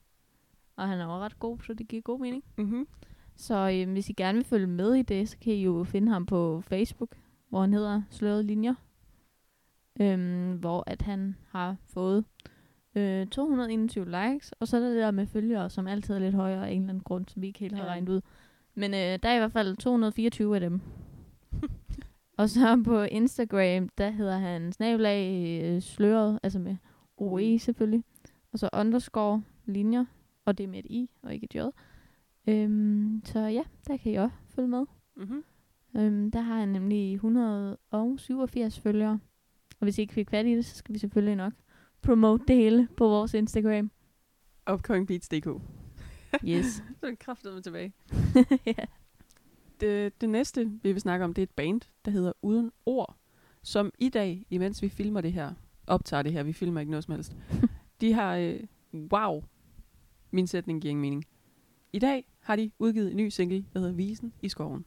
Og 0.75 0.87
han 0.87 0.99
er 0.99 1.05
jo 1.05 1.11
ret 1.11 1.39
god, 1.39 1.57
så 1.67 1.73
det 1.73 1.87
giver 1.87 2.01
god 2.01 2.19
mening. 2.19 2.43
Mm-hmm. 2.57 2.87
Så 3.35 3.69
øh, 3.73 3.91
hvis 3.91 4.09
I 4.09 4.13
gerne 4.13 4.35
vil 4.35 4.45
følge 4.45 4.67
med 4.67 4.93
i 4.93 5.01
det, 5.01 5.29
så 5.29 5.37
kan 5.37 5.53
I 5.53 5.63
jo 5.63 5.83
finde 5.83 6.11
ham 6.11 6.25
på 6.25 6.61
Facebook, 6.61 7.15
hvor 7.49 7.61
han 7.61 7.73
hedder 7.73 8.01
Slørede 8.09 8.43
Linjer. 8.43 8.73
Øhm, 10.01 10.55
hvor 10.57 10.83
at 10.87 11.01
han 11.01 11.35
har 11.49 11.75
fået 11.85 12.25
øh, 12.95 13.27
221 13.27 14.05
likes, 14.05 14.51
og 14.51 14.67
så 14.67 14.77
er 14.77 14.81
der 14.81 14.87
det 14.89 14.97
der 14.97 15.11
med 15.11 15.27
følgere, 15.27 15.69
som 15.69 15.87
altid 15.87 16.15
er 16.15 16.19
lidt 16.19 16.35
højere 16.35 16.67
af 16.67 16.71
en 16.71 16.81
eller 16.81 16.89
anden 16.89 17.03
grund, 17.03 17.25
som 17.27 17.41
vi 17.41 17.47
ikke 17.47 17.59
helt 17.59 17.75
har 17.75 17.83
Ja. 17.83 17.89
regnet 17.89 18.09
ud. 18.09 18.21
Men 18.75 18.93
øh, 18.93 18.99
der 18.99 19.29
er 19.29 19.35
i 19.35 19.39
hvert 19.39 19.51
fald 19.51 19.77
224 19.77 20.55
af 20.55 20.61
dem. 20.61 20.81
Og 22.37 22.49
så 22.49 22.81
på 22.85 23.01
Instagram, 23.03 23.89
der 23.97 24.09
hedder 24.09 24.37
han 24.37 24.71
snabelag 24.71 25.59
øh, 25.63 25.81
sløret, 25.81 26.39
altså 26.43 26.59
med 26.59 26.75
OE 27.17 27.59
selvfølgelig. 27.59 28.03
Og 28.53 28.59
så 28.59 28.69
underscore 28.73 29.43
linjer, 29.65 30.05
og 30.45 30.57
det 30.57 30.63
er 30.63 30.67
med 30.67 30.79
et 30.79 30.85
i, 30.85 31.09
og 31.23 31.33
ikke 31.33 31.43
et 31.43 31.55
j. 31.55 31.59
Øhm, 32.47 33.21
så 33.25 33.39
ja, 33.39 33.61
der 33.87 33.97
kan 33.97 34.11
I 34.11 34.15
også 34.15 34.35
følge 34.55 34.67
med. 34.67 34.85
Mm-hmm. 35.15 35.43
Øhm, 35.97 36.31
der 36.31 36.41
har 36.41 36.59
han 36.59 36.69
nemlig 36.69 37.13
187 37.13 38.79
følgere. 38.79 39.19
Og 39.79 39.83
hvis 39.85 39.97
I 39.97 40.01
ikke 40.01 40.13
fik 40.13 40.29
fat 40.29 40.45
i 40.45 40.55
det, 40.55 40.65
så 40.65 40.75
skal 40.75 40.93
vi 40.93 40.99
selvfølgelig 40.99 41.35
nok 41.35 41.53
promote 42.05 42.43
det 42.47 42.55
hele 42.55 42.87
på 42.97 43.07
vores 43.07 43.33
Instagram. 43.33 43.91
Upcomingbeats.dk. 44.71 45.47
Yes. 46.47 46.65
Så 46.99 47.05
er 47.05 47.09
det 47.09 47.19
kraftedeme 47.19 47.61
tilbage. 47.61 47.93
ja. 48.77 48.85
Det, 49.79 50.21
det 50.21 50.29
næste, 50.29 50.71
vi 50.83 50.91
vil 50.91 51.01
snakke 51.01 51.25
om, 51.25 51.33
det 51.33 51.41
er 51.41 51.43
et 51.43 51.49
band, 51.49 51.81
der 52.05 52.11
hedder 52.11 52.31
Uden 52.41 52.71
Ord, 52.85 53.15
som 53.63 53.91
i 53.99 54.09
dag, 54.09 54.45
imens 54.49 54.81
vi 54.81 54.89
filmer 54.89 55.21
det 55.21 55.33
her, 55.33 55.53
optager 55.87 56.23
det 56.23 56.31
her, 56.31 56.43
vi 56.43 56.53
filmer 56.53 56.79
ikke 56.79 56.89
noget 56.91 57.03
som 57.03 57.13
helst, 57.13 57.35
de 58.01 58.13
har, 58.13 58.35
øh, 58.35 58.59
wow, 58.93 59.43
min 60.31 60.47
sætning 60.47 60.81
giver 60.81 60.89
ingen 60.89 61.01
mening. 61.01 61.25
I 61.93 61.99
dag 61.99 62.31
har 62.39 62.55
de 62.55 62.71
udgivet 62.79 63.11
en 63.11 63.17
ny 63.17 63.29
single, 63.29 63.65
der 63.73 63.79
hedder 63.79 63.93
Visen 63.93 64.33
i 64.41 64.49
skoven. 64.49 64.85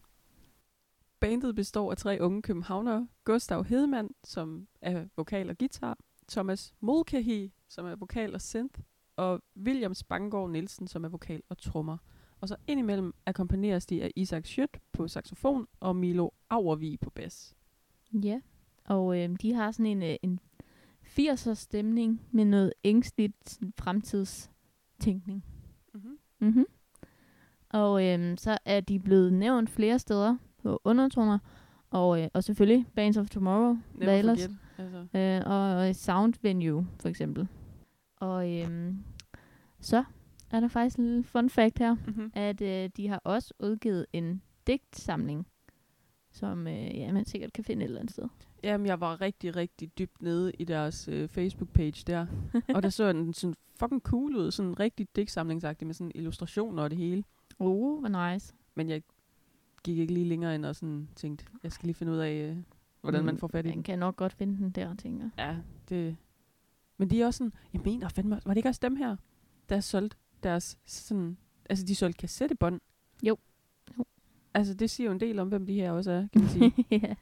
Bandet 1.20 1.54
består 1.54 1.90
af 1.90 1.96
tre 1.96 2.18
unge 2.20 2.42
københavnere, 2.42 3.08
Gustav 3.24 3.64
Hedemann, 3.64 4.10
som 4.24 4.68
er 4.80 5.04
vokal 5.16 5.50
og 5.50 5.58
guitar, 5.58 5.98
Thomas 6.28 6.74
Mulcahy, 6.80 7.50
som 7.68 7.86
er 7.86 7.96
vokal 7.96 8.34
og 8.34 8.40
synth, 8.40 8.80
og 9.16 9.42
William 9.56 9.94
Spanggaard 9.94 10.50
Nielsen, 10.50 10.86
som 10.86 11.04
er 11.04 11.08
vokal 11.08 11.42
og 11.48 11.58
trommer. 11.58 11.96
Og 12.40 12.48
så 12.48 12.56
indimellem 12.66 13.14
akkompagneres 13.26 13.86
de 13.86 14.02
af 14.02 14.10
Isak 14.16 14.46
Schødt 14.46 14.78
på 14.92 15.08
saxofon 15.08 15.66
og 15.80 15.96
Milo 15.96 16.30
Auervig 16.50 17.00
på 17.00 17.10
bas. 17.10 17.56
Ja, 18.12 18.40
og 18.84 19.18
øh, 19.18 19.36
de 19.42 19.54
har 19.54 19.70
sådan 19.72 19.86
en, 19.86 20.02
øh, 20.02 20.16
en 20.22 20.40
80'er 21.04 21.54
stemning 21.54 22.22
med 22.30 22.44
noget 22.44 22.72
ængstligt 22.84 23.50
sådan 23.50 23.72
fremtidstænkning. 23.78 25.44
Mm-hmm. 25.94 26.18
Mm-hmm. 26.40 26.64
Og 27.68 28.06
øh, 28.06 28.38
så 28.38 28.58
er 28.64 28.80
de 28.80 29.00
blevet 29.00 29.32
nævnt 29.32 29.70
flere 29.70 29.98
steder 29.98 30.36
på 30.62 30.80
undertoner, 30.84 31.38
og, 31.90 32.22
øh, 32.22 32.28
og 32.34 32.44
selvfølgelig 32.44 32.86
Bands 32.94 33.16
of 33.16 33.28
Tomorrow, 33.30 33.76
hvad 33.94 34.06
Never 34.06 34.18
ellers? 34.18 34.42
forget. 34.42 34.58
Altså. 34.78 35.18
Øh, 35.18 35.42
og 35.46 35.94
Sound 35.96 36.34
Venue, 36.42 36.86
for 37.00 37.08
eksempel. 37.08 37.48
Og 38.16 38.52
øhm, 38.52 38.98
så 39.80 40.04
er 40.50 40.60
der 40.60 40.68
faktisk 40.68 40.98
en 40.98 41.04
lille 41.04 41.24
fun 41.24 41.50
fact 41.50 41.78
her, 41.78 41.94
Mm-hmm. 42.06 42.30
at 42.34 42.60
øh, 42.60 42.90
de 42.96 43.08
har 43.08 43.20
også 43.24 43.54
udgivet 43.58 44.06
en 44.12 44.42
digtsamling, 44.66 45.46
som 46.32 46.66
øh, 46.66 46.98
ja, 46.98 47.12
man 47.12 47.24
sikkert 47.24 47.52
kan 47.52 47.64
finde 47.64 47.82
et 47.84 47.88
eller 47.88 48.00
andet 48.00 48.12
sted. 48.12 48.28
Jamen, 48.62 48.86
jeg 48.86 49.00
var 49.00 49.20
rigtig, 49.20 49.56
rigtig 49.56 49.98
dybt 49.98 50.22
nede 50.22 50.52
i 50.58 50.64
deres 50.64 51.08
øh, 51.08 51.28
Facebook-page 51.28 52.02
der. 52.06 52.26
og 52.74 52.82
der 52.82 52.88
så 52.88 53.12
den 53.12 53.34
sådan 53.34 53.54
fucking 53.76 54.02
cool 54.02 54.36
ud. 54.36 54.50
Sådan 54.50 54.80
rigtig 54.80 55.08
digtsamlingsagtig 55.16 55.86
med 55.86 55.94
sådan 55.94 56.12
illustrationer 56.14 56.82
og 56.82 56.90
det 56.90 56.98
hele. 56.98 57.24
Uh, 57.58 58.00
hvor 58.00 58.32
nice. 58.32 58.54
Men 58.74 58.88
jeg 58.88 59.02
gik 59.84 59.98
ikke 59.98 60.14
lige 60.14 60.28
længere 60.28 60.54
ind 60.54 60.64
og 60.64 60.76
sådan 60.76 61.08
tænkte, 61.16 61.44
jeg 61.62 61.72
skal 61.72 61.86
lige 61.86 61.94
finde 61.94 62.12
ud 62.12 62.18
af, 62.18 62.32
øh, 62.32 62.56
hvordan 63.10 63.24
man 63.24 63.34
Mm, 63.34 63.38
får 63.38 63.48
fat 63.48 63.64
i 63.64 63.68
Man 63.68 63.76
den. 63.76 63.82
kan 63.82 63.98
nok 63.98 64.16
godt 64.16 64.32
finde 64.32 64.56
den 64.58 64.70
der, 64.70 64.94
tænker. 64.94 65.30
Ja, 65.38 65.56
det... 65.88 66.16
Men 66.96 67.10
de 67.10 67.22
er 67.22 67.26
også 67.26 67.38
sådan, 67.38 67.52
jeg 67.72 67.80
mener 67.84 68.08
fandme, 68.08 68.40
var 68.44 68.54
det 68.54 68.56
ikke 68.56 68.68
også 68.68 68.80
dem 68.82 68.96
her, 68.96 69.16
der 69.68 69.80
solgte 69.80 70.16
deres 70.42 70.78
sådan, 70.86 71.36
altså 71.70 71.84
de 71.86 71.94
solgte 71.94 72.18
kassettebånd? 72.18 72.80
Jo. 73.22 73.36
Jo. 73.98 74.04
Altså 74.54 74.74
det 74.74 74.90
siger 74.90 75.06
jo 75.06 75.12
en 75.14 75.20
del 75.20 75.38
om, 75.38 75.48
hvem 75.48 75.66
de 75.66 75.74
her 75.74 75.90
også 75.92 76.10
er, 76.10 76.26
kan 76.32 76.40
man 76.40 76.50
sige. 76.50 76.74
ja. 77.06 77.14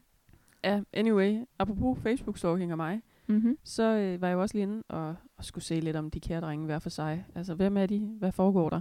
ja, 0.64 0.82
anyway, 0.92 1.44
apropos 1.58 1.98
Facebook-stalking 1.98 2.70
af 2.70 2.76
mig, 2.76 3.02
Mm-hmm. 3.28 3.58
så 3.64 3.82
øh, 3.82 4.20
var 4.20 4.28
jeg 4.28 4.34
jo 4.34 4.40
også 4.40 4.54
lige 4.54 4.62
inde 4.62 4.82
og, 4.88 5.14
og 5.36 5.44
skulle 5.44 5.64
se 5.64 5.80
lidt 5.80 5.96
om 5.96 6.10
de 6.10 6.20
kære 6.20 6.40
drenge 6.40 6.66
hver 6.66 6.78
for 6.78 6.90
sig. 6.90 7.26
Altså, 7.34 7.54
hvem 7.54 7.76
er 7.76 7.86
de? 7.86 7.98
Hvad 8.18 8.32
foregår 8.32 8.70
der? 8.70 8.80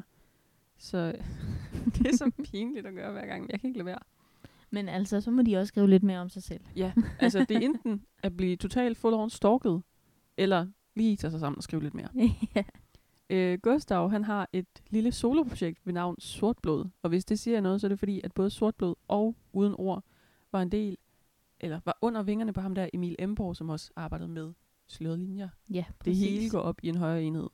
Så 0.78 0.98
det 1.98 2.08
er 2.08 2.16
så 2.18 2.32
pinligt 2.52 2.86
at 2.88 2.94
gøre 2.94 3.12
hver 3.12 3.26
gang. 3.26 3.52
Jeg 3.52 3.60
kan 3.60 3.68
ikke 3.68 3.78
lade 3.78 3.86
være. 3.86 4.00
Men 4.72 4.90
altså, 4.90 5.22
så 5.22 5.32
må 5.32 5.42
de 5.42 5.58
også 5.58 5.68
skrive 5.68 5.90
lidt 5.90 6.04
mere 6.04 6.20
om 6.20 6.30
sig 6.30 6.44
selv. 6.44 6.62
Ja, 6.76 6.94
altså 7.20 7.46
det 7.50 7.58
er 7.58 7.60
enten 7.62 8.02
at 8.24 8.38
blive 8.38 8.56
totalt 8.56 8.98
full 8.98 9.14
on 9.14 9.30
stalket, 9.30 9.84
eller 10.38 10.68
lige 10.96 11.16
tage 11.16 11.32
sig 11.32 11.40
sammen 11.40 11.58
og 11.58 11.64
skrive 11.64 11.84
lidt 11.84 11.94
mere. 11.94 12.10
ja. 12.56 12.64
Øh, 13.30 13.60
Gustav, 13.64 14.10
han 14.10 14.24
har 14.24 14.50
et 14.54 14.68
lille 14.90 15.12
soloprojekt 15.12 15.86
ved 15.86 15.94
navn 15.94 16.16
Sortblod. 16.20 16.86
Og 17.02 17.10
hvis 17.10 17.26
det 17.26 17.40
siger 17.40 17.62
noget, 17.62 17.82
så 17.82 17.88
er 17.88 17.90
det 17.90 18.00
fordi, 18.00 18.22
at 18.24 18.34
både 18.34 18.50
Sortblod 18.50 18.96
og 19.08 19.36
Uden 19.54 19.76
Ord 19.78 20.04
var 20.52 20.62
en 20.62 20.70
del, 20.72 20.98
eller 21.60 21.80
var 21.86 21.98
under 22.02 22.24
vingerne 22.24 22.54
på 22.54 22.62
ham 22.62 22.76
der 22.76 22.90
Emil 22.94 23.16
Emborg, 23.20 23.56
som 23.56 23.70
også 23.70 23.92
arbejdede 23.96 24.30
med 24.30 24.54
slørede 24.88 25.18
linjer. 25.18 25.50
ja, 25.70 25.86
Det 25.88 25.96
præcis. 26.00 26.30
hele 26.30 26.50
går 26.50 26.60
op 26.60 26.80
i 26.84 26.90
en 26.90 26.98
højere 26.98 27.24
enhed. 27.24 27.48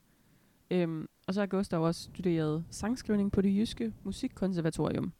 Øhm, 0.72 1.08
og 1.28 1.34
så 1.34 1.42
har 1.42 1.48
Gustav 1.48 1.82
også 1.84 2.02
studeret 2.04 2.66
sangskrivning 2.70 3.32
på 3.32 3.42
det 3.42 3.56
jyske 3.56 3.94
musikkonservatorium. 4.04 5.14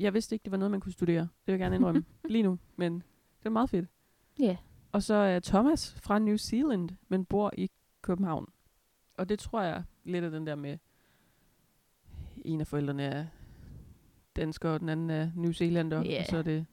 Jeg 0.00 0.14
vidste 0.14 0.34
ikke, 0.34 0.44
det 0.44 0.50
var 0.52 0.56
noget, 0.58 0.70
man 0.70 0.80
kunne 0.80 0.92
studere. 0.92 1.20
Det 1.20 1.28
vil 1.46 1.52
jeg 1.52 1.58
gerne 1.58 1.76
indrømme 1.76 2.04
lige 2.28 2.42
nu, 2.42 2.58
men 2.76 2.94
det 3.38 3.46
er 3.46 3.50
meget 3.50 3.70
fedt. 3.70 3.88
Ja. 4.40 4.56
Og 4.92 5.02
så 5.02 5.14
er 5.14 5.40
Thomas 5.40 5.94
fra 6.02 6.18
New 6.18 6.36
Zealand, 6.36 6.88
men 7.08 7.24
bor 7.24 7.50
i 7.58 7.70
København. 8.02 8.46
Og 9.18 9.28
det 9.28 9.38
tror 9.38 9.62
jeg 9.62 9.82
lidt 10.04 10.24
af 10.24 10.30
den 10.30 10.46
der 10.46 10.54
med, 10.54 10.78
en 12.44 12.60
af 12.60 12.66
forældrene 12.66 13.02
er 13.02 13.26
dansker, 14.36 14.68
og 14.70 14.80
den 14.80 14.88
anden 14.88 15.10
er 15.10 15.30
New 15.34 15.52
Zealander, 15.52 16.02
Ja. 16.04 16.20
og 16.20 16.26
så 16.26 16.36
er 16.36 16.42
det 16.42 16.66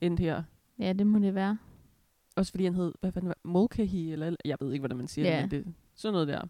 endt 0.00 0.20
her. 0.20 0.42
Ja, 0.78 0.92
det 0.92 1.06
må 1.06 1.18
det 1.18 1.34
være. 1.34 1.58
Også 2.36 2.52
fordi 2.52 2.64
han 2.64 2.74
hed, 2.74 2.92
hvad 3.00 3.12
fanden 3.12 3.28
var 3.28 3.36
Mulcahy, 3.44 4.12
eller 4.12 4.36
jeg 4.44 4.56
ved 4.60 4.72
ikke, 4.72 4.80
hvordan 4.80 4.96
man 4.96 5.08
siger 5.08 5.28
Ja. 5.28 5.42
det, 5.42 5.52
men 5.52 5.64
det, 5.64 5.74
sådan 5.94 6.12
noget 6.12 6.28
der. 6.28 6.42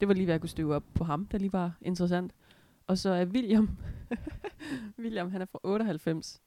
Det 0.00 0.08
var 0.08 0.14
lige, 0.14 0.24
hvad 0.24 0.32
jeg 0.34 0.40
kunne 0.40 0.48
støve 0.48 0.74
op 0.74 0.84
på 0.94 1.04
ham, 1.04 1.26
der 1.26 1.38
lige 1.38 1.52
var 1.52 1.72
interessant. 1.80 2.32
Og 2.86 2.98
så 2.98 3.10
er 3.10 3.24
William, 3.26 3.68
William, 5.02 5.30
han 5.30 5.40
er 5.40 5.44
fra 5.46 5.58
98. 5.64 6.40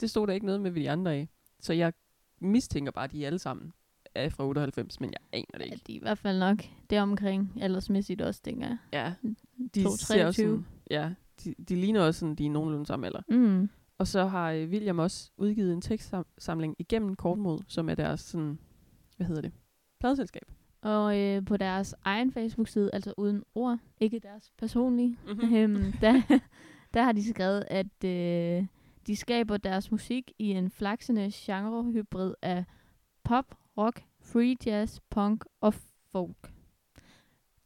Det 0.00 0.10
stod 0.10 0.26
der 0.26 0.32
ikke 0.32 0.46
noget 0.46 0.60
med 0.60 0.70
ved 0.70 0.82
de 0.82 0.90
andre 0.90 1.14
af. 1.14 1.28
Så 1.60 1.72
jeg 1.72 1.92
mistænker 2.40 2.92
bare, 2.92 3.04
at 3.04 3.12
de 3.12 3.26
alle 3.26 3.38
sammen 3.38 3.72
er 4.14 4.28
fra 4.28 4.44
98, 4.46 5.00
men 5.00 5.10
jeg 5.12 5.20
aner 5.32 5.44
det 5.52 5.60
Ja, 5.60 5.64
ikke. 5.72 5.84
de 5.86 5.92
er 5.92 5.96
i 5.96 6.00
hvert 6.00 6.18
fald 6.18 6.38
nok 6.38 6.58
det 6.90 7.00
omkring, 7.00 7.52
aldersmæssigt 7.60 8.22
også, 8.22 8.42
tænker 8.42 8.66
jeg. 8.66 8.76
Ja, 8.92 9.14
de 9.74 9.82
To, 9.84 9.90
ser 9.90 9.96
også 9.96 10.06
23. 10.06 10.32
sådan, 10.46 10.66
ja, 10.90 11.14
de, 11.44 11.54
de 11.68 11.74
ligner 11.76 12.00
også 12.02 12.20
sådan, 12.20 12.34
de 12.34 12.46
er 12.46 12.50
nogenlunde 12.50 12.86
samme 12.86 13.06
alder. 13.06 13.20
Mm. 13.28 13.70
Og 13.98 14.06
så 14.06 14.26
har 14.26 14.50
øh, 14.52 14.68
William 14.68 14.98
også 14.98 15.30
udgivet 15.36 15.72
en 15.72 15.80
tekstsamling 15.80 16.76
igennem 16.78 17.16
Kortmod, 17.16 17.58
som 17.68 17.88
er 17.88 17.94
deres 17.94 18.20
sådan, 18.20 18.58
hvad 19.16 19.26
hedder 19.26 19.42
det, 19.42 19.52
pladeselskab. 20.00 20.52
Og 20.80 21.18
øh, 21.18 21.44
på 21.44 21.56
deres 21.56 21.94
egen 22.04 22.32
Facebook-side, 22.32 22.90
altså 22.92 23.14
uden 23.16 23.42
ord, 23.54 23.78
ikke 24.00 24.18
deres 24.18 24.50
personlige, 24.58 25.18
Mhm. 25.26 25.54
øhm, 25.56 25.92
der, 26.00 26.22
der 26.94 27.02
har 27.02 27.12
de 27.12 27.28
skrevet, 27.30 27.64
at 27.70 28.04
øh, 28.04 28.66
de 29.06 29.16
skaber 29.16 29.56
deres 29.56 29.90
musik 29.90 30.32
i 30.38 30.50
en 30.50 30.70
flaksende 30.70 31.30
genrehybrid 31.34 32.34
af 32.42 32.64
pop, 33.24 33.54
rock, 33.76 34.04
free 34.20 34.56
jazz, 34.66 35.00
punk 35.10 35.44
og 35.60 35.74
folk. 36.12 36.52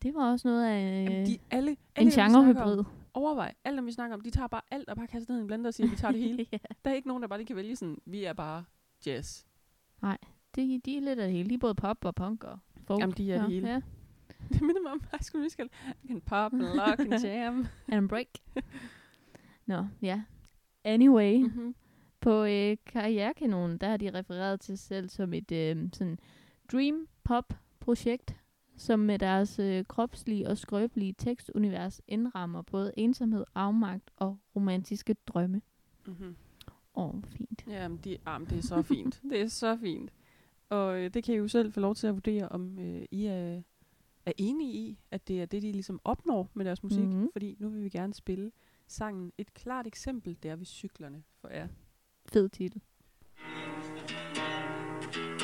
Det 0.03 0.15
var 0.15 0.31
også 0.31 0.49
noget 0.49 0.65
af 0.67 1.05
Jamen, 1.05 1.21
øh, 1.21 1.27
de 1.27 1.39
alle, 1.51 1.77
alle 1.97 2.13
en 2.13 2.23
genrehybrid. 2.25 2.85
Overvej, 3.15 3.55
alt 3.65 3.77
dem 3.77 3.87
vi 3.87 3.93
snakker 3.93 4.15
om, 4.17 4.21
de 4.21 4.31
tager 4.31 4.47
bare 4.49 4.61
alt 4.71 4.89
og 4.89 4.97
bare 4.97 5.07
kaster 5.07 5.33
ned 5.33 5.41
i 5.41 5.43
en 5.43 5.47
blender 5.47 5.67
og 5.69 5.75
siger, 5.75 5.87
at 5.87 5.91
vi 5.91 5.97
tager 5.97 6.13
det 6.13 6.21
hele. 6.29 6.47
ja. 6.53 6.59
Der 6.85 6.91
er 6.91 6.95
ikke 6.95 7.09
nogen, 7.09 7.23
der 7.23 7.29
bare 7.29 7.39
lige 7.39 7.47
kan 7.47 7.57
vælge 7.57 7.77
sådan, 7.77 7.99
vi 8.07 8.25
er 8.25 8.33
bare 8.33 8.65
jazz. 9.07 9.45
de, 10.57 10.81
de 10.85 10.97
er 10.97 11.01
lidt 11.01 11.19
af 11.19 11.27
det 11.27 11.33
hele. 11.33 11.49
De 11.49 11.55
er 11.55 11.59
både 11.59 11.75
pop 11.75 12.05
og 12.05 12.15
punk 12.15 12.45
og 12.45 12.59
folk. 12.93 13.01
Jamen, 13.01 13.17
de 13.17 13.33
er 13.33 13.43
det 13.43 13.51
hele. 13.51 13.69
Ja. 13.69 13.81
Det 14.53 14.63
minder 14.63 14.83
mig 14.83 14.93
om 14.93 15.01
High 15.11 15.23
School 15.23 15.43
Musical. 15.43 15.69
I 16.05 16.07
can 16.07 16.21
pop 16.21 16.53
and 16.53 16.63
lock 16.63 16.99
and 17.01 17.21
jam. 17.25 17.67
And 17.89 18.09
break. 18.09 18.29
Nå, 19.67 19.87
ja. 20.03 20.23
Anyway. 20.85 21.39
mm-hmm. 21.39 21.75
På 22.21 22.45
øh, 22.45 22.77
Karrierekanonen, 22.87 23.79
der 23.79 23.89
har 23.89 23.97
de 23.97 24.11
refereret 24.19 24.61
til 24.61 24.79
sig 24.79 24.87
selv 24.87 25.09
som 25.09 25.35
et 25.35 25.53
øh, 25.53 25.89
sådan 25.93 26.19
dream 26.73 27.09
pop 27.25 27.55
projekt, 27.81 28.37
som 28.77 28.99
med 29.01 29.19
deres 29.19 29.59
øh, 29.59 29.85
kropslige 29.85 30.49
og 30.49 30.59
skrøbelige 30.59 31.15
tekstunivers 31.19 32.01
indrammer 32.09 32.63
både 32.63 32.93
ensomhed, 32.97 33.45
afmagt 33.55 34.11
og 34.17 34.39
romantiske 34.57 35.15
drømme. 35.27 35.63
Mm-hmm. 36.07 36.37
Åh, 36.95 37.15
oh, 37.15 37.23
fint. 37.23 37.65
Jamen, 37.67 37.99
de, 38.05 38.17
jamen, 38.27 38.49
det 38.49 38.59
er 38.59 38.63
så 38.63 38.83
fint. 38.83 39.21
det 39.31 39.41
er 39.41 39.49
så 39.49 39.77
fint. 39.77 40.13
Og 40.73 41.01
øh, 41.01 41.15
det 41.15 41.25
kan 41.25 41.35
I 41.35 41.39
jo 41.39 41.49
selv 41.49 41.73
få 41.73 41.81
lov 41.81 41.95
til 41.95 42.07
at 42.07 42.15
vurdere, 42.15 42.49
om 42.49 42.79
øh, 42.79 43.03
I 43.11 43.27
er, 43.27 43.63
er 44.27 44.33
enige 44.39 44.73
i, 44.73 44.99
at 45.11 45.29
det 45.29 45.43
er 45.43 45.47
det, 45.47 45.63
de 45.63 45.73
ligesom 45.73 46.01
opnår 46.05 46.51
med 46.55 46.65
deres 46.65 46.83
musik. 46.83 47.05
Mhm. 47.05 47.29
Fordi 47.33 47.57
nu 47.59 47.69
vil 47.69 47.83
vi 47.83 47.89
gerne 47.89 48.15
spille 48.15 48.53
sangen. 48.87 49.33
Et 49.39 49.55
klart 49.55 49.87
eksempel, 49.87 50.39
det 50.43 50.51
er 50.51 50.57
ved 50.57 50.67
cyklerne 50.67 51.23
for 51.41 51.49
jer. 51.49 51.69
Fed 52.33 52.49
titel. 52.49 52.83
Jeg 55.09 55.42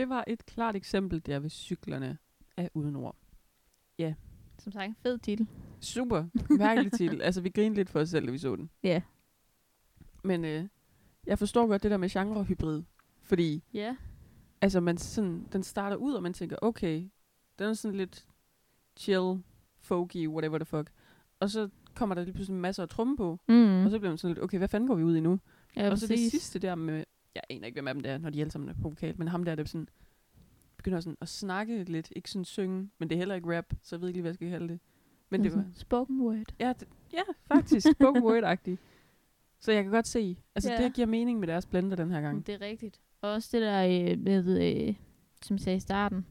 Det 0.00 0.08
var 0.08 0.24
et 0.26 0.46
klart 0.46 0.76
eksempel 0.76 1.22
der 1.26 1.38
ved 1.38 1.50
cyklerne 1.50 2.18
af 2.56 2.70
Udenord. 2.74 3.16
Som 4.58 4.72
sagt, 4.72 4.92
fed 5.02 5.18
titel. 5.18 5.46
Super. 5.80 6.24
Mærkelig 6.58 6.92
titel. 6.92 7.22
Altså, 7.22 7.40
vi 7.40 7.48
grinede 7.50 7.74
lidt 7.74 7.90
for 7.90 8.00
os 8.00 8.08
selv, 8.08 8.26
da 8.26 8.30
vi 8.30 8.38
så 8.38 8.56
den. 8.56 8.70
Ja. 8.82 9.02
Men 10.24 10.44
øh, 10.44 10.64
jeg 11.26 11.38
forstår 11.38 11.66
godt 11.66 11.82
det 11.82 11.90
der 11.90 11.96
med 11.96 12.08
genrehybrid. 12.08 12.82
Fordi 13.22 13.64
Ja. 13.74 13.96
altså, 14.60 14.80
man 14.80 14.98
sådan, 14.98 15.46
den 15.52 15.62
starter 15.62 15.96
ud, 15.96 16.12
og 16.14 16.22
man 16.22 16.32
tænker, 16.34 16.56
okay, 16.62 17.08
den 17.58 17.66
er 17.66 17.74
sådan 17.74 17.96
lidt 17.96 18.26
chill, 18.96 19.42
folky, 19.78 20.28
whatever 20.28 20.58
the 20.58 20.64
fuck. 20.64 20.90
Og 21.40 21.50
så 21.50 21.68
kommer 21.94 22.14
der 22.14 22.22
lige 22.24 22.34
pludselig 22.34 22.60
masser 22.60 22.82
af 22.82 22.88
tromme 22.88 23.16
på. 23.16 23.40
Mm. 23.48 23.84
Og 23.84 23.90
så 23.90 23.98
bliver 23.98 24.10
man 24.10 24.18
sådan 24.18 24.34
lidt, 24.34 24.44
okay, 24.44 24.58
hvad 24.58 24.68
fanden 24.68 24.88
går 24.88 24.94
vi 24.94 25.02
ud 25.02 25.16
i 25.16 25.20
nu? 25.20 25.40
ja, 25.76 25.90
og 25.90 25.98
så 25.98 26.06
det 26.06 26.12
præcis. 26.12 26.30
sidste 26.30 26.58
der 26.58 26.74
med, 26.74 27.04
jeg 27.34 27.42
aner 27.50 27.66
ikke, 27.66 27.76
hvem 27.76 27.88
af 27.88 27.94
dem 27.94 28.02
det 28.02 28.12
er, 28.12 28.18
når 28.18 28.30
de 28.30 28.40
alle 28.40 28.50
sammen 28.50 28.68
er 28.68 28.74
på 28.74 28.88
vokal, 28.88 29.14
men 29.18 29.28
ham 29.28 29.44
der, 29.44 29.54
der 29.54 29.64
sådan, 29.64 29.88
begynder 30.76 31.00
sådan 31.00 31.16
at 31.20 31.28
snakke 31.28 31.84
lidt, 31.84 32.12
ikke 32.16 32.30
sådan 32.30 32.44
synge, 32.44 32.90
men 32.98 33.08
det 33.10 33.14
er 33.14 33.18
heller 33.18 33.34
ikke 33.34 33.56
rap, 33.58 33.64
så 33.82 33.96
jeg 33.96 34.00
ved 34.00 34.08
ikke 34.08 34.16
lige, 34.16 34.22
hvad 34.22 34.30
jeg 34.30 34.34
skal 34.34 34.50
kalde 34.50 34.68
det. 34.68 34.80
Men 35.30 35.44
det 35.44 35.54
var, 35.54 35.58
Altså, 35.66 35.80
Spoken 35.80 36.20
word. 36.20 36.36
ja, 36.60 36.72
det, 36.80 36.88
ja 37.12 37.22
faktisk, 37.48 37.86
spoken 38.00 38.22
word-agtigt. 38.22 38.76
Så 39.58 39.72
jeg 39.72 39.82
kan 39.82 39.92
godt 39.92 40.06
se, 40.06 40.36
altså 40.54 40.72
Ja. 40.72 40.82
det 40.84 40.94
giver 40.94 41.06
mening 41.06 41.38
med 41.40 41.48
deres 41.48 41.66
blender 41.66 41.96
den 41.96 42.10
her 42.10 42.20
gang. 42.20 42.46
Det 42.46 42.54
er 42.54 42.60
rigtigt. 42.60 43.00
Og 43.20 43.30
også 43.32 43.48
det 43.52 43.62
der 43.62 44.10
øh, 44.12 44.18
med, 44.18 44.60
øh, 44.88 44.94
som 45.42 45.54
jeg 45.54 45.60
sagde 45.60 45.76
i 45.76 45.80
starten, 45.80 46.26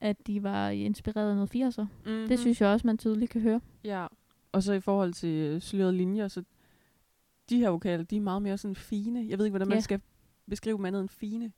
at 0.00 0.26
de 0.26 0.42
var 0.42 0.68
inspireret 0.68 1.30
af 1.30 1.34
noget 1.36 1.56
80'er. 1.78 1.82
Mm-hmm. 1.82 2.28
Det 2.28 2.38
synes 2.38 2.60
jeg 2.60 2.68
også, 2.68 2.86
man 2.86 2.98
tydeligt 2.98 3.30
kan 3.30 3.40
høre. 3.40 3.60
Ja, 3.84 4.06
og 4.52 4.62
så 4.62 4.72
i 4.72 4.80
forhold 4.80 5.12
til 5.12 5.28
øh, 5.34 5.60
slørede 5.60 5.92
linjer, 5.96 6.28
så 6.28 6.42
de 7.50 7.58
her 7.58 7.68
vokaler, 7.68 8.04
de 8.04 8.16
er 8.16 8.20
meget 8.20 8.42
mere 8.42 8.58
sådan 8.58 8.74
fine. 8.74 9.26
Jeg 9.28 9.38
ved 9.38 9.44
ikke, 9.46 9.52
hvordan 9.52 9.68
man 9.68 9.76
Ja. 9.76 9.80
skal 9.80 10.00
beskrive 10.50 10.76
dem 10.76 10.84
andet 10.84 11.00
end 11.00 11.08
fine. 11.08 11.52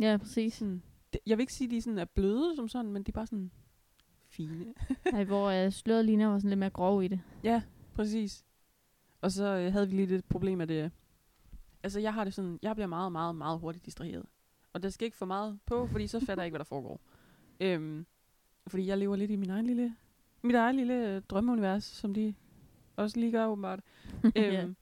Ja, 0.00 0.16
præcis. 0.16 0.54
Sådan, 0.54 0.82
det, 1.12 1.20
jeg 1.26 1.38
vil 1.38 1.42
ikke 1.42 1.52
sige, 1.52 1.68
at 1.68 1.70
de 1.70 1.82
sådan 1.82 1.98
er 1.98 2.04
bløde 2.04 2.56
som 2.56 2.68
sådan, 2.68 2.92
men 2.92 3.02
de 3.02 3.10
er 3.10 3.12
bare 3.12 3.26
sådan 3.26 3.50
fine. 4.28 4.74
Ej, 5.12 5.24
hvor 5.24 5.48
øh, 5.48 5.72
sløret 5.72 6.04
ligner 6.04 6.26
var 6.26 6.38
sådan 6.38 6.50
lidt 6.50 6.58
mere 6.58 6.70
grov 6.70 7.02
i 7.02 7.08
det. 7.08 7.20
Ja, 7.44 7.62
præcis. 7.94 8.44
Og 9.20 9.32
så 9.32 9.44
øh, 9.44 9.72
havde 9.72 9.88
vi 9.90 9.96
lige 9.96 10.14
et 10.14 10.24
problem 10.24 10.58
med 10.58 10.66
det. 10.66 10.90
Altså, 11.82 12.00
jeg 12.00 12.14
har 12.14 12.24
det 12.24 12.34
sådan, 12.34 12.58
jeg 12.62 12.76
bliver 12.76 12.86
meget, 12.86 13.12
meget, 13.12 13.36
meget 13.36 13.58
hurtigt 13.60 13.86
distraheret. 13.86 14.26
Og 14.72 14.82
der 14.82 14.88
skal 14.88 15.04
ikke 15.04 15.16
for 15.16 15.26
meget 15.26 15.58
på, 15.66 15.86
fordi 15.86 16.06
så 16.06 16.20
fatter 16.20 16.42
jeg 16.42 16.46
ikke, 16.46 16.52
hvad 16.52 16.58
der 16.58 16.64
foregår. 16.64 17.00
Øhm, 17.60 18.06
fordi 18.66 18.86
jeg 18.86 18.98
lever 18.98 19.16
lidt 19.16 19.30
i 19.30 19.36
min 19.36 19.50
egen 19.50 19.66
lille, 19.66 19.96
mit 20.42 20.54
eget 20.54 20.74
lille 20.74 21.08
øh, 21.16 21.22
drømmeunivers, 21.22 21.84
som 21.84 22.14
de 22.14 22.34
også 22.96 23.20
lige 23.20 23.32
gør 23.32 23.46
åbenbart. 23.46 23.80
Øhm, 24.36 24.76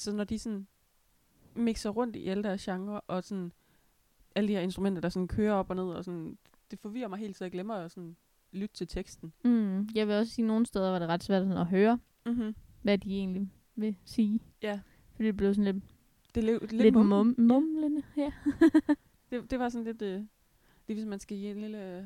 Så 0.00 0.12
når 0.12 0.24
de 0.24 0.38
sådan 0.38 0.66
mixer 1.54 1.90
rundt 1.90 2.16
i 2.16 2.28
alle 2.28 2.42
deres 2.42 2.64
genrer, 2.64 3.00
og 3.06 3.24
sådan 3.24 3.52
alle 4.34 4.48
de 4.48 4.52
her 4.52 4.60
instrumenter, 4.60 5.00
der 5.00 5.08
sådan 5.08 5.28
kører 5.28 5.52
op 5.54 5.70
og 5.70 5.76
ned, 5.76 5.84
og 5.84 6.04
sådan, 6.04 6.38
det 6.70 6.78
forvirrer 6.78 7.08
mig 7.08 7.18
helt, 7.18 7.36
så 7.36 7.44
jeg 7.44 7.52
glemmer 7.52 7.74
at 7.74 7.90
sådan 7.90 8.16
lytte 8.52 8.74
til 8.74 8.88
teksten. 8.88 9.32
Mm, 9.44 9.88
jeg 9.94 10.06
vil 10.08 10.14
også 10.14 10.32
sige, 10.32 10.44
at 10.44 10.46
nogle 10.46 10.66
steder 10.66 10.90
var 10.90 10.98
det 10.98 11.08
ret 11.08 11.22
svært 11.24 11.42
sådan 11.42 11.56
at 11.58 11.66
høre, 11.66 11.98
Mm-hmm. 12.26 12.54
hvad 12.82 12.98
de 12.98 13.10
egentlig 13.10 13.50
vil 13.76 13.96
sige. 14.04 14.40
Ja, 14.62 14.80
For 15.16 15.22
det 15.22 15.36
blev 15.36 15.54
sådan 15.54 15.74
lidt, 15.74 15.84
det 16.34 16.40
er 16.40 16.58
lidt, 16.58 16.72
lidt, 16.72 16.94
mum, 16.94 17.34
mumlende. 17.38 18.02
Ja. 18.16 18.32
Det, 19.30 19.50
det 19.50 19.58
var 19.58 19.68
sådan 19.68 19.84
lidt, 19.84 20.02
øh, 20.02 20.08
det 20.18 20.28
er 20.88 20.94
hvis 20.94 21.04
man 21.06 21.20
skal 21.20 21.36
give 21.36 21.50
en 21.50 21.60
lille 21.60 21.98
øh, 21.98 22.04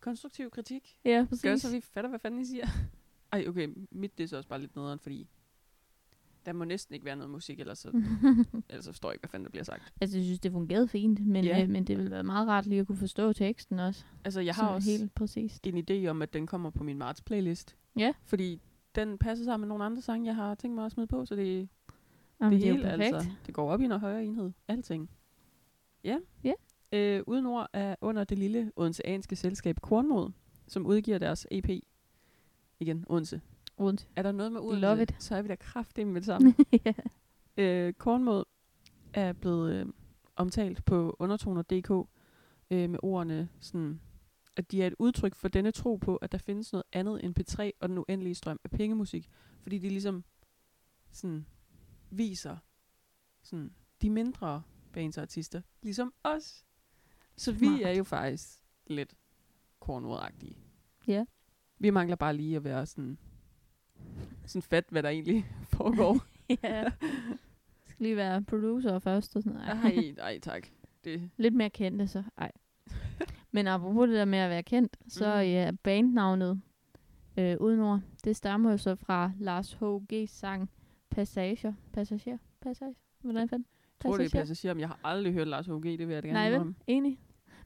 konstruktiv 0.00 0.50
kritik. 0.50 0.98
ja, 1.04 1.10
Gør 1.10 1.24
præcis. 1.24 1.62
så 1.62 1.70
vi 1.70 1.80
fatter, 1.80 2.08
hvad 2.08 2.18
fanden 2.18 2.40
I 2.40 2.44
siger. 2.44 2.66
Ej, 3.32 3.44
okay, 3.48 3.68
mit 3.90 4.18
det 4.18 4.24
er 4.24 4.28
så 4.28 4.36
også 4.36 4.48
bare 4.48 4.60
lidt 4.60 4.76
nederen, 4.76 4.98
fordi 4.98 5.28
der 6.46 6.52
må 6.52 6.64
næsten 6.64 6.94
ikke 6.94 7.04
være 7.06 7.16
noget 7.16 7.30
musik, 7.30 7.60
ellers 7.60 7.78
så, 7.78 7.88
ellers 8.68 8.84
så 8.84 8.92
forstår 8.92 9.08
jeg 9.08 9.14
ikke, 9.14 9.22
hvad 9.22 9.28
fanden 9.28 9.44
der 9.44 9.50
bliver 9.50 9.64
sagt. 9.64 9.92
altså, 10.00 10.16
jeg 10.18 10.24
synes, 10.24 10.40
det 10.40 10.52
fungerede 10.52 10.88
fint, 10.88 11.26
men, 11.26 11.44
Ja. 11.44 11.62
øh, 11.62 11.68
men 11.68 11.84
det 11.84 11.96
ville 11.96 12.10
være 12.10 12.22
meget 12.22 12.48
rart 12.48 12.66
lige 12.66 12.80
at 12.80 12.86
kunne 12.86 12.98
forstå 12.98 13.32
teksten 13.32 13.78
også. 13.78 14.04
Altså, 14.24 14.40
jeg 14.40 14.54
har 14.54 14.68
også 14.68 14.90
Helt 14.90 15.14
præcist. 15.14 15.66
en 15.66 15.84
idé 15.90 16.06
om, 16.06 16.22
at 16.22 16.32
den 16.32 16.46
kommer 16.46 16.70
på 16.70 16.84
min 16.84 16.98
marts 16.98 17.20
playlist. 17.22 17.76
Ja. 17.98 18.12
Fordi 18.24 18.60
den 18.94 19.18
passer 19.18 19.44
sammen 19.44 19.60
med 19.66 19.68
nogle 19.68 19.84
andre 19.84 20.02
sange, 20.02 20.26
jeg 20.26 20.34
har 20.36 20.54
tænkt 20.54 20.74
mig 20.74 20.86
at 20.86 20.92
smide 20.92 21.06
på, 21.06 21.26
så 21.26 21.36
det, 21.36 21.68
Jamen, 22.40 22.52
det 22.52 22.62
det 22.62 22.68
er 22.68 22.72
hele, 22.74 22.90
altså. 22.90 23.30
Det 23.46 23.54
går 23.54 23.70
op 23.70 23.80
i 23.80 23.84
en 23.84 23.90
højere 23.90 24.24
enhed. 24.24 24.50
Alting. 24.68 25.10
Ja. 26.04 26.18
Ja. 26.44 26.52
Øh, 26.92 27.22
uden 27.26 27.46
ord 27.46 27.68
er 27.72 27.96
under 28.00 28.24
det 28.24 28.38
lille 28.38 28.72
odenseanske 28.76 29.36
selskab 29.36 29.80
Kornmod, 29.82 30.30
som 30.68 30.86
udgiver 30.86 31.18
deres 31.18 31.46
EP. 31.50 31.68
Igen, 32.80 33.04
Odense. 33.08 33.40
Odense. 33.82 34.06
Er 34.16 34.22
der 34.22 34.32
noget 34.32 34.52
med 34.52 34.60
Odense, 34.60 34.80
Love 34.80 35.02
it. 35.02 35.14
så 35.18 35.36
er 35.36 35.42
vi 35.42 35.48
da 35.48 35.54
kraftigt 35.54 36.08
med 36.08 36.20
det 36.20 36.26
samme. 36.26 36.54
ja. 36.86 36.92
øh, 37.56 37.92
Kornmod 37.92 38.44
er 39.14 39.32
blevet 39.32 39.74
øh, 39.74 39.86
omtalt 40.36 40.84
på 40.84 41.16
undertoner.dk 41.18 41.90
øh, 42.70 42.90
med 42.90 42.98
ordene 43.02 43.48
sådan, 43.60 44.00
at 44.56 44.70
de 44.72 44.82
er 44.82 44.86
et 44.86 44.94
udtryk 44.98 45.34
for 45.34 45.48
denne 45.48 45.70
tro 45.70 45.96
på, 45.96 46.16
at 46.16 46.32
der 46.32 46.38
findes 46.38 46.72
noget 46.72 46.84
andet 46.92 47.24
end 47.24 47.40
P3 47.40 47.70
og 47.80 47.88
den 47.88 47.98
uendelige 47.98 48.34
strøm 48.34 48.60
af 48.64 48.70
pengemusik. 48.70 49.28
Fordi 49.62 49.78
de 49.78 49.88
ligesom 49.88 50.24
sådan 51.10 51.46
viser 52.10 52.56
sådan, 53.42 53.74
de 54.02 54.10
mindre 54.10 54.62
bands 54.92 55.18
og 55.18 55.22
artister, 55.22 55.62
ligesom 55.82 56.14
os. 56.24 56.64
Så 57.36 57.52
vi 57.52 57.66
Smart. 57.66 57.80
er 57.82 57.90
jo 57.90 58.04
faktisk 58.04 58.64
lidt 58.86 59.14
kornmodagtige. 59.80 60.58
Ja. 61.06 61.24
Vi 61.78 61.90
mangler 61.90 62.16
bare 62.16 62.36
lige 62.36 62.56
at 62.56 62.64
være 62.64 62.86
sådan, 62.86 63.18
sådan 64.46 64.62
fat, 64.62 64.84
hvad 64.90 65.02
der 65.02 65.08
egentlig 65.08 65.46
foregår. 65.76 66.18
ja. 66.64 66.84
Skal 67.86 68.04
lige 68.04 68.16
være 68.16 68.42
producer 68.42 68.98
først 68.98 69.36
og 69.36 69.42
sådan 69.42 69.60
noget. 69.60 69.84
Ej, 69.84 70.12
nej 70.24 70.38
tak. 70.40 70.66
Det, 71.04 71.30
Lidt 71.36 71.54
mere 71.54 71.70
kendte, 71.70 72.06
så 72.08 72.22
ej. 72.38 72.52
Men 73.50 73.66
apropos 73.66 74.08
det 74.08 74.16
der 74.16 74.24
med 74.24 74.38
at 74.38 74.50
være 74.50 74.62
kendt, 74.62 74.96
så 75.08 75.24
Mhm. 75.36 75.42
ja, 75.50 75.70
bandnavnet 75.82 76.60
øh, 77.38 77.56
Udenord, 77.60 78.00
det 78.24 78.36
stammer 78.36 78.70
jo 78.70 78.76
så 78.76 78.94
fra 78.94 79.32
Lars 79.38 79.72
H.G.'s 79.72 80.30
sang 80.30 80.70
Passager. 81.10 81.72
Passager? 81.92 82.38
Passager? 82.60 82.92
Hvordan 83.20 83.48
fandt? 83.48 83.66
Jeg 84.04 84.10
tror, 84.10 84.16
det 84.18 84.34
er 84.34 84.38
passager, 84.38 84.74
men 84.74 84.80
jeg 84.80 84.88
har 84.88 85.00
aldrig 85.04 85.32
hørt 85.32 85.48
Lars 85.48 85.66
H.G., 85.66 85.82
det 85.82 86.08
vil 86.08 86.14
jeg 86.14 86.22
da 86.22 86.28
gerne 86.28 86.50
Nej, 86.50 86.58
vel? 86.58 86.74
Enig. 86.86 87.18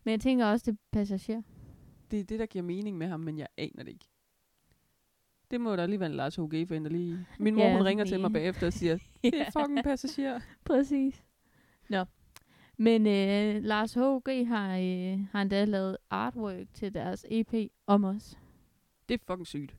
Men 0.05 0.11
jeg 0.13 0.21
tænker 0.21 0.47
også, 0.47 0.71
det 0.71 0.73
er 0.73 0.83
passager. 0.93 1.43
Det 2.11 2.21
er 2.21 2.25
det, 2.25 2.39
der 2.39 2.47
giver 2.47 2.63
mening 2.65 2.99
med 2.99 3.07
ham, 3.07 3.21
men 3.21 3.39
jeg 3.39 3.47
aner 3.57 3.83
det 3.83 3.89
ikke. 3.89 4.09
Det 5.51 5.61
må 5.61 5.77
da 5.77 5.87
lige 5.87 6.01
være 6.01 6.09
en 6.11 6.17
Lars 6.17 6.37
H.G. 6.37 6.69
der 6.69 6.89
lige... 6.89 7.27
Min 7.39 7.55
mor, 7.55 7.63
Ja, 7.63 7.73
hun 7.77 7.83
ringer 7.87 8.05
til 8.05 8.21
mig 8.21 8.33
bagefter 8.39 8.67
og 8.67 8.73
siger, 8.73 8.99
det 9.23 9.41
er 9.41 9.45
fucking 9.61 9.85
passager. 9.85 10.41
Præcis. 10.65 11.25
Nå. 11.89 12.05
Men 12.77 13.07
øh, 13.07 13.63
Lars 13.63 13.95
H.G. 13.95 14.47
har, 14.49 14.77
øh, 14.79 15.21
har 15.33 15.43
endda 15.43 15.65
lavet 15.65 15.97
artwork 16.11 16.67
til 16.75 16.95
deres 16.95 17.27
EP 17.31 17.55
om 17.87 18.05
os. 18.05 18.39
Det 19.09 19.15
er 19.15 19.19
fucking 19.27 19.47
sygt. 19.47 19.77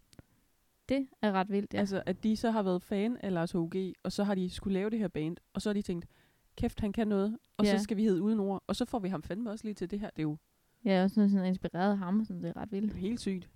Det 0.90 1.08
er 1.22 1.32
ret 1.32 1.50
vildt, 1.52 1.74
ja. 1.74 1.78
Ja. 1.78 1.80
Altså, 1.80 2.04
at 2.06 2.24
de 2.24 2.36
så 2.36 2.52
har 2.52 2.64
været 2.64 2.82
fan 2.84 3.18
af 3.18 3.34
Lars 3.34 3.52
H.G., 3.52 3.94
og 4.04 4.12
så 4.12 4.24
har 4.24 4.36
de 4.36 4.50
skulle 4.50 4.74
lave 4.74 4.90
det 4.90 5.00
her 5.00 5.08
band, 5.08 5.38
og 5.54 5.62
så 5.62 5.70
har 5.70 5.74
de 5.74 5.82
tænkt, 5.82 6.06
kæft, 6.56 6.80
han 6.80 6.94
kan 6.94 7.08
noget, 7.08 7.38
og 7.58 7.66
Ja. 7.66 7.78
så 7.78 7.84
skal 7.84 7.98
vi 7.98 8.04
hedde 8.04 8.22
uden 8.22 8.40
ord, 8.40 8.64
og 8.68 8.76
så 8.76 8.86
får 8.86 9.00
vi 9.00 9.10
ham 9.10 9.24
fandme 9.24 9.52
også 9.52 9.66
lige 9.66 9.74
til 9.76 9.92
det 9.92 10.00
her. 10.00 10.10
Det 10.10 10.20
er 10.20 10.24
jo 10.24 10.38
er 10.86 11.04
også 11.04 11.14
sådan, 11.14 11.30
sådan 11.30 11.46
inspireret 11.46 11.98
ham, 11.98 12.26
så 12.26 12.34
det 12.34 12.46
er 12.46 12.58
ret 12.58 12.72
vildt. 12.72 12.94
helt 12.94 13.20
sygt. 13.22 13.50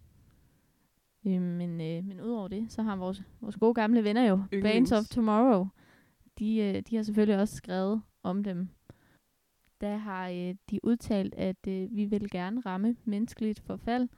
Øh, 1.26 1.42
men, 1.42 1.82
øh, 1.82 2.06
men 2.06 2.22
udover 2.22 2.48
det, 2.48 2.72
så 2.72 2.82
har 2.82 2.96
vores, 2.96 3.24
vores 3.42 3.56
gode 3.56 3.74
gamle 3.74 4.04
venner 4.04 4.28
jo, 4.28 4.36
Yndlings. 4.36 4.64
Bands 4.64 4.92
of 4.92 5.06
Tomorrow, 5.06 5.68
de, 6.40 6.58
øh, 6.58 6.82
de 6.90 6.96
har 6.96 7.04
selvfølgelig 7.04 7.40
også 7.40 7.56
skrevet 7.56 8.02
om 8.24 8.44
dem. 8.44 8.70
Der 9.82 9.98
har 9.98 10.30
øh, 10.30 10.56
de 10.70 10.80
udtalt, 10.84 11.36
at 11.36 11.68
øh, 11.68 11.96
vi 11.96 12.06
vil 12.06 12.30
gerne 12.32 12.62
ramme 12.62 12.96
menneskeligt 13.06 13.60
forfald 13.60 14.10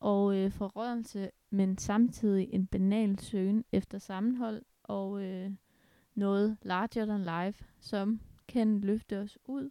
og 0.00 0.36
øh, 0.36 0.50
forrådelse, 0.50 1.30
men 1.50 1.78
samtidig 1.78 2.48
en 2.52 2.66
banal 2.66 3.18
søgen 3.18 3.64
efter 3.72 3.98
sammenhold 3.98 4.62
og 4.82 5.22
øh, 5.24 5.50
noget 6.14 6.56
larger 6.62 7.06
than 7.06 7.44
life, 7.44 7.64
som 7.80 8.20
kan 8.48 8.80
løfte 8.80 9.18
os 9.18 9.38
ud 9.44 9.70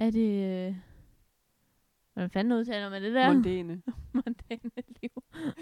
af 0.00 0.12
det... 0.12 0.68
Øh, 0.68 0.76
hvordan 2.16 2.30
fanden 2.30 2.52
udtaler 2.58 2.90
man 2.90 3.02
det 3.02 3.14
der? 3.14 3.32
Mondæne. 3.32 3.82
Mondæne 4.14 4.70
liv. 5.02 5.10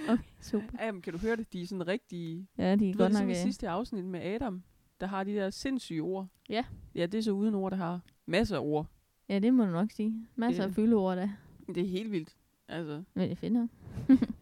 Okay, 0.09 0.23
super. 0.41 0.69
Jamen, 0.81 1.03
kan 1.03 1.13
du 1.13 1.19
høre 1.19 1.37
det? 1.37 1.53
De 1.53 1.63
er 1.63 1.67
sådan 1.67 1.87
rigtig... 1.87 2.49
Ja, 2.59 2.63
de 2.63 2.73
er 2.73 2.77
Du 2.77 2.85
ved, 2.85 2.95
godt 2.95 3.13
ligesom 3.13 3.27
nok... 3.27 3.37
i 3.37 3.39
øh, 3.39 3.43
sidste 3.43 3.69
afsnit 3.69 4.05
med 4.05 4.21
Adam, 4.21 4.63
der 5.01 5.07
har 5.07 5.25
de 5.25 5.35
der 5.35 5.51
sindssyge 5.51 6.01
ord. 6.03 6.27
Ja. 6.49 6.65
Ja, 6.95 7.07
det 7.07 7.19
er 7.19 7.23
så 7.23 7.31
uden 7.33 7.55
ord, 7.55 7.71
der 7.71 7.77
har 7.79 8.01
masser 8.27 8.57
af 8.57 8.61
ord. 8.63 8.87
Ja, 9.29 9.39
det 9.39 9.55
må 9.55 9.65
du 9.65 9.71
nok 9.71 9.91
sige. 9.91 10.27
Masser 10.37 10.63
Det- 10.63 10.69
af 10.71 10.75
fyldeord 10.75 11.17
der. 11.17 11.29
Det 11.75 11.79
er 11.83 11.89
helt 11.89 12.13
vildt. 12.13 12.37
Altså, 12.69 13.03
Men 13.15 13.31
det 13.31 13.39
finder. 13.39 13.67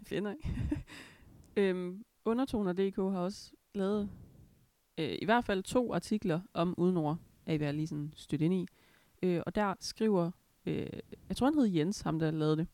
finder 0.07 0.33
ikke. 0.33 0.85
øhm, 1.57 2.05
Undertoner.dk 2.25 2.96
har 2.96 3.18
også 3.20 3.53
lavet 3.75 4.11
øh, 4.98 5.14
i 5.22 5.25
hvert 5.25 5.44
fald 5.44 5.62
to 5.62 5.94
artikler 5.94 6.40
om 6.55 6.75
udenord, 6.79 7.18
er 7.46 7.55
jeg 7.59 7.75
lige 7.75 7.87
sådan 7.87 8.12
stødt 8.16 8.42
ind 8.42 8.55
i. 8.55 8.66
Øh, 9.22 9.42
og 9.46 9.55
der 9.55 9.75
skriver, 9.81 10.31
øh, 10.66 10.87
jeg 11.29 11.37
tror 11.37 11.46
han 11.46 11.55
hed 11.55 11.66
Jens, 11.66 12.01
ham 12.01 12.18
der 12.18 12.31
lavede 12.31 12.57
det. 12.57 12.66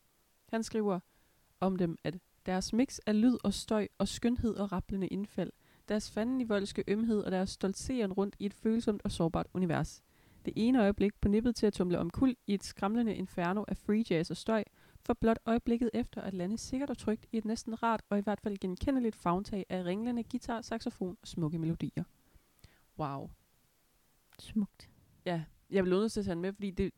Han 0.48 0.62
skriver 0.62 1.00
om 1.60 1.76
dem, 1.76 1.96
at 2.04 2.18
deres 2.46 2.72
mix 2.72 2.98
af 3.06 3.20
lyd 3.22 3.36
og 3.44 3.54
støj 3.54 3.88
og 3.98 4.08
skønhed 4.08 4.54
og 4.54 4.72
rapplende 4.72 5.06
indfald, 5.06 5.52
deres 5.88 6.10
fanden 6.10 6.40
i 6.40 6.44
voldske 6.44 6.84
ømhed 6.88 7.20
og 7.20 7.30
deres 7.30 7.50
stoltseren 7.50 8.12
rundt 8.12 8.36
i 8.38 8.46
et 8.46 8.54
følsomt 8.54 9.02
og 9.04 9.10
sårbart 9.10 9.46
univers. 9.54 10.02
Det 10.44 10.52
ene 10.56 10.80
øjeblik 10.80 11.12
på 11.20 11.28
nippet 11.28 11.56
til 11.56 11.66
at 11.66 11.72
tumle 11.72 11.98
omkuld 11.98 12.36
i 12.46 12.54
et 12.54 12.64
skramlende 12.64 13.14
inferno 13.14 13.64
af 13.68 13.76
free 13.76 14.04
jazz 14.10 14.30
og 14.30 14.36
støj, 14.36 14.64
for 15.00 15.14
blot 15.14 15.38
øjeblikket 15.46 15.90
efter 15.94 16.20
at 16.20 16.34
lande 16.34 16.58
sikkert 16.58 16.90
og 16.90 16.98
trygt 16.98 17.26
i 17.32 17.38
et 17.38 17.44
næsten 17.44 17.82
rart 17.82 18.02
og 18.08 18.18
i 18.18 18.20
hvert 18.20 18.40
fald 18.40 18.58
genkendeligt 18.58 19.16
fagntag 19.16 19.66
af 19.68 19.84
ringlende 19.84 20.24
guitar, 20.24 20.62
saxofon 20.62 21.16
og 21.22 21.28
smukke 21.28 21.58
melodier. 21.58 22.04
Wow. 22.98 23.30
Smukt. 24.38 24.90
Ja, 25.24 25.44
jeg 25.70 25.84
vil 25.84 25.90
nødt 25.90 26.12
til 26.12 26.20
at 26.20 26.24
tage 26.24 26.34
den 26.34 26.42
med, 26.42 26.52
fordi 26.52 26.70
det, 26.70 26.92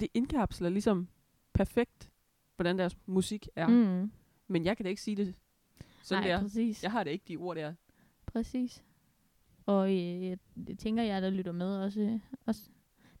det 0.00 0.08
indkapsler 0.14 0.68
ligesom 0.68 1.08
perfekt, 1.52 2.10
hvordan 2.56 2.78
deres 2.78 2.96
musik 3.06 3.48
er. 3.56 3.66
Mm. 3.66 4.12
Men 4.46 4.64
jeg 4.64 4.76
kan 4.76 4.84
da 4.84 4.90
ikke 4.90 5.02
sige 5.02 5.16
det 5.16 5.34
sådan 6.02 6.22
Nej, 6.22 6.30
der. 6.30 6.40
præcis. 6.40 6.82
Jeg 6.82 6.92
har 6.92 7.04
det 7.04 7.10
ikke, 7.10 7.24
de 7.28 7.36
ord 7.36 7.56
der. 7.56 7.74
Præcis. 8.26 8.84
Og 9.66 9.90
øh, 9.90 10.24
jeg, 10.24 10.38
jeg 10.68 10.78
tænker, 10.78 11.02
jeg 11.02 11.22
der 11.22 11.30
lytter 11.30 11.52
med 11.52 11.76
også, 11.76 12.00
øh, 12.00 12.20
også 12.46 12.70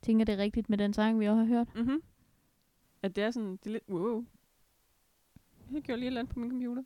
tænker 0.02 0.24
det 0.24 0.38
rigtigt 0.38 0.70
med 0.70 0.78
den 0.78 0.92
sang, 0.92 1.20
vi 1.20 1.28
også 1.28 1.38
har 1.38 1.46
hørt. 1.46 1.74
Mm-hmm. 1.74 2.02
At 3.02 3.16
det 3.16 3.24
er 3.24 3.30
sådan, 3.30 3.52
det 3.52 3.66
er 3.66 3.70
lidt, 3.70 3.88
wow. 3.88 4.24
Jeg 5.72 5.82
gjorde 5.82 6.00
lige 6.00 6.06
et 6.06 6.10
eller 6.10 6.20
andet 6.20 6.34
på 6.34 6.40
min 6.40 6.50
computer. 6.50 6.82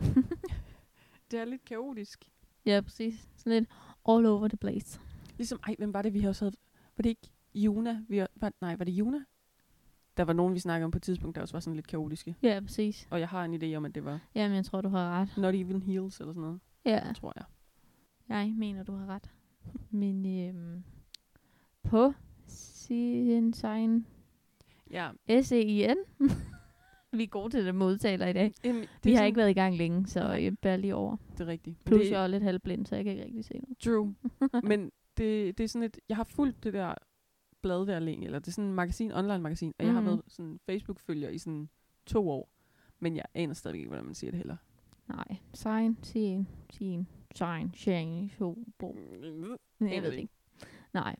det 1.30 1.40
er 1.40 1.44
lidt 1.44 1.64
kaotisk. 1.64 2.30
Ja, 2.66 2.80
præcis. 2.80 3.28
Sådan 3.36 3.52
lidt 3.52 3.70
all 4.08 4.26
over 4.26 4.48
the 4.48 4.56
place. 4.56 5.00
Ligesom, 5.36 5.60
ej, 5.66 5.74
hvem 5.78 5.94
var 5.94 6.02
det, 6.02 6.14
vi 6.14 6.24
også 6.24 6.44
havde... 6.44 6.56
Var 6.96 7.02
det 7.02 7.08
ikke 7.10 7.30
Juna? 7.64 8.04
Vi 8.08 8.18
var, 8.40 8.52
nej, 8.60 8.76
var 8.76 8.84
det 8.84 8.92
Juna? 8.92 9.18
Der 10.16 10.24
var 10.24 10.32
nogen, 10.32 10.54
vi 10.54 10.58
snakkede 10.58 10.84
om 10.84 10.90
på 10.90 10.98
et 10.98 11.02
tidspunkt, 11.02 11.34
der 11.36 11.42
også 11.42 11.54
var 11.54 11.60
sådan 11.60 11.74
lidt 11.74 11.86
kaotiske. 11.86 12.36
Ja, 12.42 12.60
præcis. 12.60 13.08
Og 13.10 13.20
jeg 13.20 13.28
har 13.28 13.44
en 13.44 13.62
idé 13.62 13.76
om, 13.76 13.84
at 13.84 13.94
det 13.94 14.04
var 14.04 14.20
Jamen, 14.34 14.56
jeg 14.56 14.64
tror, 14.64 14.80
du 14.80 14.88
har 14.88 15.20
ret. 15.20 15.28
Not 15.38 15.54
Even 15.54 15.82
Heels 15.82 16.20
eller 16.20 16.32
sådan 16.32 16.42
noget, 16.42 16.60
Ja, 16.84 17.12
tror 17.16 17.32
jeg. 17.36 17.44
jeg 18.28 18.54
mener, 18.56 18.82
du 18.82 18.92
har 18.92 19.06
ret. 19.06 19.30
Men 19.90 20.26
øhm, 20.48 20.82
på 21.82 22.12
sign 22.46 24.06
Ja, 24.90 25.10
S-E-I-N. 25.42 25.96
vi 27.18 27.22
er 27.22 27.26
gode 27.26 27.50
til 27.50 27.66
det 27.66 27.74
med 27.74 27.86
udtaler 27.86 28.26
i 28.26 28.32
dag. 28.32 28.52
Jamen, 28.64 28.82
det 28.82 28.88
Vi 29.04 29.10
har 29.10 29.16
sådan- 29.18 29.26
ikke 29.26 29.36
været 29.36 29.50
i 29.50 29.52
gang 29.52 29.76
længe, 29.76 30.06
så 30.06 30.28
jeg 30.32 30.58
bærer 30.58 30.76
lige 30.76 30.94
over. 30.94 31.16
Det 31.32 31.40
er 31.40 31.46
rigtigt. 31.46 31.84
Plus 31.84 32.00
det, 32.00 32.10
jeg 32.10 32.22
er 32.22 32.26
lidt 32.26 32.42
halvblind, 32.42 32.86
så 32.86 32.96
jeg 32.96 33.04
kan 33.04 33.12
ikke 33.12 33.24
rigtig 33.24 33.44
se 33.44 33.54
noget. 33.58 33.78
True. 33.78 34.14
Men 34.70 34.90
det, 35.16 35.58
det 35.58 35.64
er 35.64 35.68
sådan 35.68 35.86
et, 35.86 35.98
jeg 36.08 36.16
har 36.16 36.24
fulgt 36.24 36.64
det 36.64 36.72
der 36.72 36.94
blad 37.62 37.86
der 37.86 37.98
længe, 37.98 38.24
eller 38.26 38.38
det 38.38 38.48
er 38.48 38.52
sådan 38.52 38.68
en 38.68 38.74
magasin, 38.74 39.12
online 39.12 39.38
magasin, 39.38 39.74
og 39.78 39.84
jeg 39.84 39.92
har 39.94 40.00
Mhm. 40.00 40.06
været 40.06 40.22
sådan 40.28 40.60
Facebook-følger 40.66 41.28
i 41.28 41.38
sådan 41.38 41.68
to 42.06 42.30
år. 42.30 42.48
Men 43.00 43.16
jeg 43.16 43.24
aner 43.34 43.54
stadig 43.54 43.76
ikke, 43.78 43.88
hvordan 43.88 44.04
man 44.04 44.14
siger 44.14 44.30
det 44.30 44.38
heller. 44.38 44.56
Nej. 45.08 45.36
Sign, 45.54 45.98
sin, 46.02 46.48
sin, 46.70 47.08
sign, 47.34 47.72
shang, 47.74 48.32
so, 48.38 48.58
bo. 48.78 48.96
Jeg 49.80 50.02
ved 50.02 50.10
det 50.10 50.18
ikke. 50.18 50.32
Nej. 50.94 51.16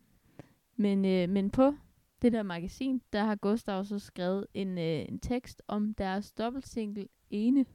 Men, 0.76 1.04
øh, 1.04 1.28
men 1.28 1.50
på 1.50 1.74
det 2.22 2.32
der 2.32 2.42
magasin, 2.42 3.02
der 3.12 3.24
har 3.24 3.34
Gustav 3.36 3.84
så 3.84 3.98
skrevet 3.98 4.46
en, 4.54 4.78
øh, 4.78 5.04
en 5.08 5.18
tekst 5.18 5.62
om 5.68 5.94
deres 5.94 6.32
dobbeltsingle 6.32 7.08
Ene. 7.30 7.66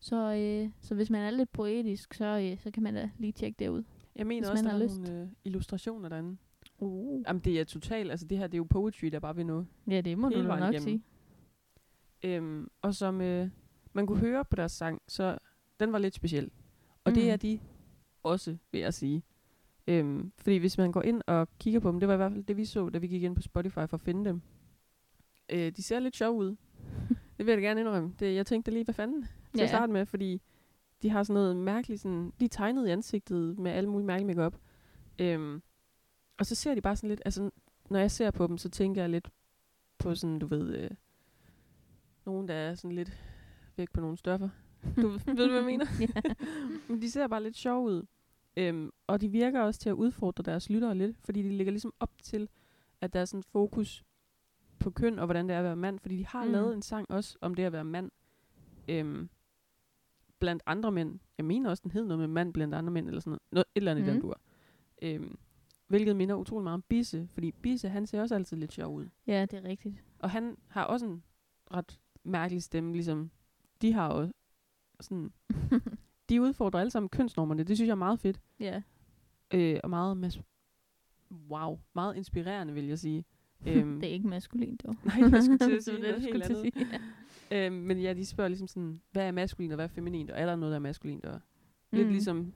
Så, 0.00 0.34
øh, 0.34 0.70
så 0.80 0.94
hvis 0.94 1.10
man 1.10 1.20
er 1.22 1.30
lidt 1.30 1.52
poetisk, 1.52 2.14
så, 2.14 2.24
øh, 2.52 2.58
så 2.58 2.70
kan 2.70 2.82
man 2.82 2.94
da 2.94 3.10
lige 3.18 3.32
tjekke 3.32 3.56
det 3.58 3.68
ud. 3.68 3.82
Jeg 4.16 4.26
mener 4.26 4.50
også, 4.50 4.64
der 4.64 4.70
er 4.70 4.78
nogle 4.88 5.22
øh, 5.22 5.28
illustrationer 5.44 6.08
derinde. 6.08 6.36
Uh. 6.80 7.22
Jamen, 7.28 7.40
det 7.42 7.60
er 7.60 7.64
totalt, 7.64 8.10
altså 8.10 8.26
det 8.26 8.38
her, 8.38 8.46
det 8.46 8.54
er 8.54 8.58
jo 8.58 8.66
poetry, 8.70 9.06
der 9.06 9.18
bare 9.20 9.36
vil 9.36 9.46
noget. 9.46 9.66
Ja, 9.90 10.00
det 10.00 10.18
må 10.18 10.28
du 10.28 10.42
nok 10.42 10.58
igennem. 10.60 10.80
sige. 10.80 11.02
Øhm, 12.22 12.68
og 12.82 12.94
som 12.94 13.20
øh, 13.20 13.48
man 13.92 14.06
kunne 14.06 14.18
høre 14.18 14.44
på 14.44 14.56
deres 14.56 14.72
sang, 14.72 15.02
så 15.08 15.38
den 15.80 15.92
var 15.92 15.98
lidt 15.98 16.14
speciel. 16.14 16.50
Og 17.04 17.10
mm. 17.10 17.14
det 17.14 17.30
er 17.30 17.36
de 17.36 17.60
også, 18.22 18.56
vil 18.72 18.80
jeg 18.80 18.94
sige. 18.94 19.22
Øhm, 19.86 20.32
fordi 20.38 20.56
hvis 20.56 20.78
man 20.78 20.92
går 20.92 21.02
ind 21.02 21.22
og 21.26 21.48
kigger 21.58 21.80
på 21.80 21.90
dem, 21.90 22.00
det 22.00 22.08
var 22.08 22.14
i 22.14 22.16
hvert 22.16 22.32
fald 22.32 22.44
det, 22.44 22.56
vi 22.56 22.64
så, 22.64 22.88
da 22.88 22.98
vi 22.98 23.06
gik 23.06 23.22
ind 23.22 23.36
på 23.36 23.42
Spotify 23.42 23.74
for 23.74 23.94
at 23.94 24.00
finde 24.00 24.24
dem. 24.24 24.42
Øh, 25.52 25.72
de 25.76 25.82
ser 25.82 25.98
lidt 26.00 26.16
sjove 26.16 26.34
ud. 26.36 26.56
det 27.38 27.46
vil 27.46 27.52
jeg 27.52 27.56
da 27.56 27.62
gerne 27.62 27.80
indrømme. 27.80 28.14
Det, 28.18 28.34
jeg 28.34 28.46
tænkte 28.46 28.70
lige, 28.70 28.84
hvad 28.84 28.94
fanden 28.94 29.22
til 29.22 29.30
Ja. 29.58 29.62
at 29.62 29.68
starte 29.68 29.92
med, 29.92 30.06
fordi 30.06 30.42
de 31.02 31.10
har 31.10 31.22
sådan 31.22 31.34
noget 31.34 31.56
mærkeligt, 31.56 32.00
sådan, 32.00 32.32
de 32.40 32.44
er 32.44 32.48
tegnet 32.48 32.88
i 32.88 32.90
ansigtet 32.90 33.58
med 33.58 33.70
alle 33.70 33.90
mulige 33.90 34.06
mærkelige 34.06 34.26
makeup. 34.36 34.56
Øhm, 35.18 35.62
og 36.40 36.46
så 36.46 36.54
ser 36.54 36.74
de 36.74 36.80
bare 36.80 36.96
sådan 36.96 37.08
lidt, 37.08 37.22
altså 37.24 37.50
når 37.90 37.98
jeg 37.98 38.10
ser 38.10 38.30
på 38.30 38.46
dem, 38.46 38.58
så 38.58 38.68
tænker 38.68 39.02
jeg 39.02 39.10
lidt 39.10 39.30
på 39.98 40.14
sådan, 40.14 40.38
du 40.38 40.46
ved, 40.46 40.74
øh, 40.74 40.90
nogen, 42.26 42.48
der 42.48 42.54
er 42.54 42.74
sådan 42.74 42.92
lidt 42.96 43.18
væk 43.76 43.90
på 43.92 44.00
nogle 44.00 44.16
stoffer. 44.16 44.48
Du 44.96 45.08
ved, 45.08 45.20
hvad 45.48 45.56
jeg 45.56 45.64
mener? 45.64 45.86
Men 46.88 47.02
de 47.02 47.10
ser 47.10 47.26
bare 47.26 47.42
lidt 47.42 47.56
sjove 47.56 47.82
ud. 47.90 48.02
Øhm, 48.56 48.90
og 49.06 49.20
de 49.20 49.28
virker 49.28 49.60
også 49.60 49.80
til 49.80 49.88
at 49.88 49.92
udfordre 49.94 50.42
deres 50.44 50.70
lyttere 50.70 50.94
lidt, 50.94 51.16
fordi 51.24 51.42
de 51.42 51.48
ligger 51.48 51.70
ligesom 51.70 51.92
op 52.00 52.10
til, 52.22 52.48
at 53.00 53.12
der 53.12 53.20
er 53.20 53.24
sådan 53.24 53.42
fokus 53.42 54.04
på 54.78 54.90
køn 54.90 55.18
og 55.18 55.24
hvordan 55.26 55.48
det 55.48 55.54
er 55.54 55.58
at 55.58 55.64
være 55.64 55.76
mand. 55.76 55.98
Fordi 55.98 56.16
de 56.16 56.26
har 56.26 56.42
Mm. 56.44 56.48
mm. 56.48 56.52
lavet 56.52 56.74
en 56.74 56.82
sang 56.82 57.10
også 57.10 57.38
om 57.40 57.54
det 57.54 57.62
at 57.62 57.72
være 57.72 57.84
mand. 57.84 58.10
Øhm, 58.88 59.28
blandt 60.38 60.62
andre 60.66 60.92
mænd. 60.92 61.18
Jeg 61.38 61.46
mener 61.46 61.70
også, 61.70 61.80
den 61.84 61.90
hed 61.90 62.04
noget 62.04 62.18
med 62.18 62.26
mand 62.28 62.52
blandt 62.52 62.74
andre 62.74 62.92
mænd, 62.92 63.06
eller 63.08 63.20
sådan 63.20 63.30
noget. 63.30 63.42
noget 63.52 63.64
et 63.74 63.80
eller 63.80 63.90
andet 63.90 64.04
mm. 64.04 64.08
i 64.08 64.12
den 64.12 64.18
Mm. 64.18 64.22
dur. 64.22 64.40
Øhm, 65.02 65.38
hvilket 65.90 66.16
minder 66.16 66.34
utrolig 66.34 66.62
meget 66.64 66.74
om 66.74 66.82
Bisse, 66.88 67.28
fordi 67.32 67.52
Bisse, 67.52 67.88
han 67.88 68.06
ser 68.06 68.20
også 68.20 68.34
altid 68.34 68.56
lidt 68.56 68.72
sjov 68.72 68.94
ud. 68.94 69.06
ja, 69.26 69.46
det 69.50 69.58
er 69.64 69.68
rigtigt. 69.68 70.04
Og 70.18 70.30
han 70.30 70.56
har 70.68 70.84
også 70.84 71.06
en 71.06 71.22
ret 71.74 71.98
mærkelig 72.24 72.62
stemme, 72.62 72.92
ligesom 72.92 73.30
de 73.82 73.92
har 73.92 74.08
også 74.08 74.32
sådan... 75.00 75.32
de 76.28 76.42
udfordrer 76.42 76.80
alle 76.80 76.90
sammen 76.90 77.08
kønsnormerne. 77.08 77.62
Det 77.64 77.76
synes 77.76 77.86
jeg 77.88 77.92
er 77.92 77.96
meget 77.96 78.20
fedt. 78.20 78.40
ja. 78.60 78.82
Øh, 79.54 79.80
og 79.84 79.90
meget 79.90 80.16
mas- 80.24 80.42
wow, 81.50 81.78
meget 81.94 82.16
inspirerende, 82.16 82.74
vil 82.74 82.84
jeg 82.86 82.98
sige. 82.98 83.24
øhm, 83.66 83.94
det 84.00 84.08
er 84.08 84.12
ikke 84.12 84.28
maskulint, 84.28 84.82
dog. 84.86 84.96
Nej, 85.04 85.30
jeg 85.32 85.42
skulle 85.42 85.58
til 85.58 85.64
at 85.64 85.70
Det 85.70 85.84
sige 85.84 85.96
var 85.96 86.02
noget 86.02 86.22
helt 86.22 86.42
andet. 86.42 86.58
sige, 86.74 86.86
ja. 87.50 87.66
øhm, 87.66 87.74
men 87.76 87.98
ja, 88.00 88.12
de 88.12 88.26
spørger 88.26 88.48
ligesom 88.48 88.68
sådan, 88.68 89.00
hvad 89.12 89.26
er 89.26 89.32
maskulin 89.32 89.70
og 89.70 89.74
hvad 89.74 89.84
er 89.84 89.88
feminint, 89.88 90.30
og 90.30 90.40
er 90.40 90.46
der 90.46 90.56
noget, 90.56 90.70
der 90.72 90.76
er 90.76 90.80
maskulint? 90.82 91.24
Og 91.26 91.40
mm. 91.92 91.96
lidt 91.98 92.08
ligesom 92.10 92.52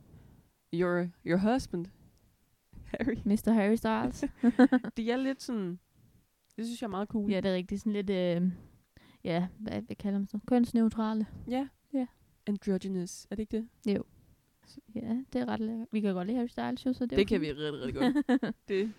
your, 0.74 1.08
your 1.26 1.52
husband, 1.52 1.86
Harry. 3.00 3.16
Mr. 3.24 3.52
Harry 3.52 3.76
Styles. 3.76 4.24
De 4.96 5.10
er 5.10 5.16
lidt 5.16 5.42
sådan, 5.42 5.78
det 6.56 6.66
synes 6.66 6.82
jeg 6.82 6.86
er 6.86 6.90
meget 6.90 7.08
cool. 7.08 7.30
ja, 7.30 7.40
det 7.40 7.50
er 7.50 7.54
rigtigt. 7.54 7.80
Sådan 7.80 7.92
lidt, 7.92 8.10
øh, 8.10 8.42
ja, 9.24 9.46
hvad, 9.58 9.82
hvad 9.82 9.96
kalder 9.96 10.18
man 10.18 10.28
så? 10.28 10.38
Kønsneutrale. 10.46 11.26
Ja. 11.48 11.68
Ja. 11.92 12.06
Androgynous, 12.46 13.26
er 13.30 13.36
det 13.36 13.42
ikke 13.42 13.56
det? 13.56 13.68
Ja, 14.94 15.22
det 15.32 15.40
er 15.40 15.48
ret 15.48 15.60
lækkert. 15.60 15.88
Vi 15.92 16.00
kan 16.00 16.14
godt 16.14 16.26
lide 16.26 16.36
Harry 16.36 16.46
Styles, 16.46 16.86
jo, 16.86 16.92
så 16.92 17.04
det, 17.04 17.10
Det, 17.10 17.18
det 17.18 17.28
kan 17.28 17.40
vi 17.40 17.52
rigtig, 17.52 17.72
rigtig 17.72 17.94
godt. 17.94 18.54
det, 18.68 18.92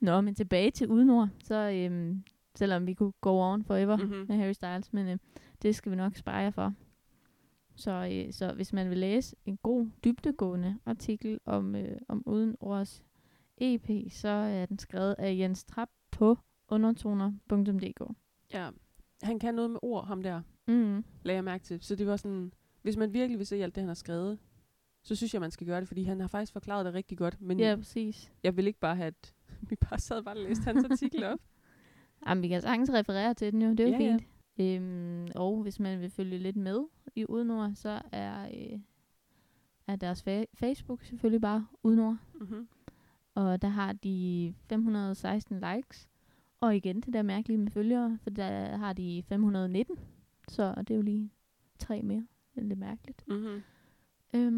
Nå, 0.00 0.20
men 0.20 0.34
tilbage 0.34 0.70
til 0.70 0.88
Udenord, 0.88 1.28
så 1.44 1.54
øhm, 1.54 2.22
selvom 2.54 2.86
vi 2.86 2.94
kunne 2.94 3.12
go 3.20 3.52
on 3.52 3.64
forever 3.64 3.96
mm. 3.96 4.02
mm-hmm. 4.02 4.26
med 4.28 4.36
Harry 4.36 4.52
Styles, 4.52 4.92
men 4.92 5.08
øh, 5.08 5.18
det 5.62 5.74
skal 5.74 5.92
vi 5.92 5.96
nok 5.96 6.16
spare 6.16 6.36
jer 6.36 6.50
for. 6.50 6.74
Så, 7.76 8.08
øh, 8.26 8.32
så 8.32 8.52
hvis 8.54 8.72
man 8.72 8.90
vil 8.90 8.98
læse 8.98 9.36
en 9.46 9.56
god, 9.56 9.86
dybdegående 10.04 10.78
artikel 10.86 11.40
om, 11.44 11.74
øh, 11.76 11.98
om 12.08 12.22
Udenords 12.26 13.04
EP, 13.58 13.90
så 14.12 14.28
er 14.28 14.66
den 14.66 14.78
skrevet 14.78 15.14
af 15.18 15.36
Jens 15.38 15.64
Trapp 15.64 15.90
på 16.10 16.38
undertoner.dk. 16.68 18.02
Ja, 18.52 18.70
han 19.22 19.38
kan 19.38 19.54
noget 19.54 19.70
med 19.70 19.78
ord, 19.82 20.06
ham 20.06 20.22
der, 20.22 20.42
Mm. 20.66 21.04
lagde 21.22 21.36
jeg 21.36 21.44
mærke 21.44 21.64
til. 21.64 21.78
Så 21.82 21.94
det 21.94 22.06
var 22.06 22.16
sådan, 22.16 22.52
hvis 22.82 22.96
man 22.96 23.12
virkelig 23.12 23.38
vil 23.38 23.46
se 23.46 23.56
alt 23.62 23.74
det, 23.74 23.80
han 23.80 23.88
har 23.88 23.94
skrevet, 23.94 24.38
så 25.02 25.14
synes 25.14 25.32
jeg, 25.34 25.40
man 25.40 25.50
skal 25.50 25.66
gøre 25.66 25.80
det, 25.80 25.88
fordi 25.88 26.02
han 26.02 26.20
har 26.20 26.28
faktisk 26.28 26.52
forklaret 26.52 26.86
det 26.86 26.94
rigtig 26.94 27.18
godt. 27.18 27.40
Men 27.40 27.60
Ja, 27.60 27.76
præcis. 27.76 28.32
jeg 28.42 28.56
vil 28.56 28.66
ikke 28.66 28.80
bare 28.80 28.96
have, 28.96 29.06
at 29.06 29.34
vi 29.70 29.76
bare 29.76 29.98
sad 29.98 30.16
og 30.18 30.24
bare 30.24 30.38
læste 30.38 30.62
hans 30.64 30.84
artikel 30.90 31.24
op. 31.24 31.38
Jamen, 32.28 32.42
vi 32.42 32.48
kan 32.48 32.62
sagtens 32.62 32.90
referere 32.92 33.34
til 33.34 33.52
den 33.52 33.62
jo, 33.62 33.70
det 33.70 33.80
er 33.80 33.84
jo 33.84 33.92
Ja, 33.92 34.04
ja. 34.04 34.18
Øhm, 34.60 35.28
og 35.34 35.62
hvis 35.62 35.80
man 35.80 36.00
vil 36.00 36.10
følge 36.10 36.38
lidt 36.38 36.56
med 36.56 36.84
i 37.14 37.24
Udenord, 37.28 37.72
så 37.74 38.02
er, 38.12 38.44
øh, 38.44 38.78
er 39.86 39.96
deres 39.96 40.20
fa- 40.28 40.54
Facebook 40.54 41.04
selvfølgelig 41.04 41.40
bare 41.40 41.66
Udenord. 41.82 42.16
Mm-hmm. 42.40 42.68
Og 43.34 43.62
der 43.62 43.68
har 43.68 43.92
de 43.92 44.54
516 44.68 45.60
likes. 45.60 46.08
Og 46.60 46.76
igen 46.76 47.00
det 47.00 47.12
der 47.12 47.22
mærkelige 47.22 47.58
med 47.58 47.70
følgere, 47.70 48.18
for 48.22 48.30
der 48.30 48.76
har 48.76 48.92
de 48.92 49.22
519. 49.28 49.98
Så 50.48 50.74
det 50.78 50.90
er 50.90 50.94
jo 50.96 51.02
lige 51.02 51.30
tre 51.78 52.02
mere. 52.02 52.26
Det 52.54 52.60
er 52.60 52.64
lidt 52.64 52.78
mærkeligt. 52.78 53.24
Mm-hmm. 53.28 53.62
Øhm, 54.34 54.52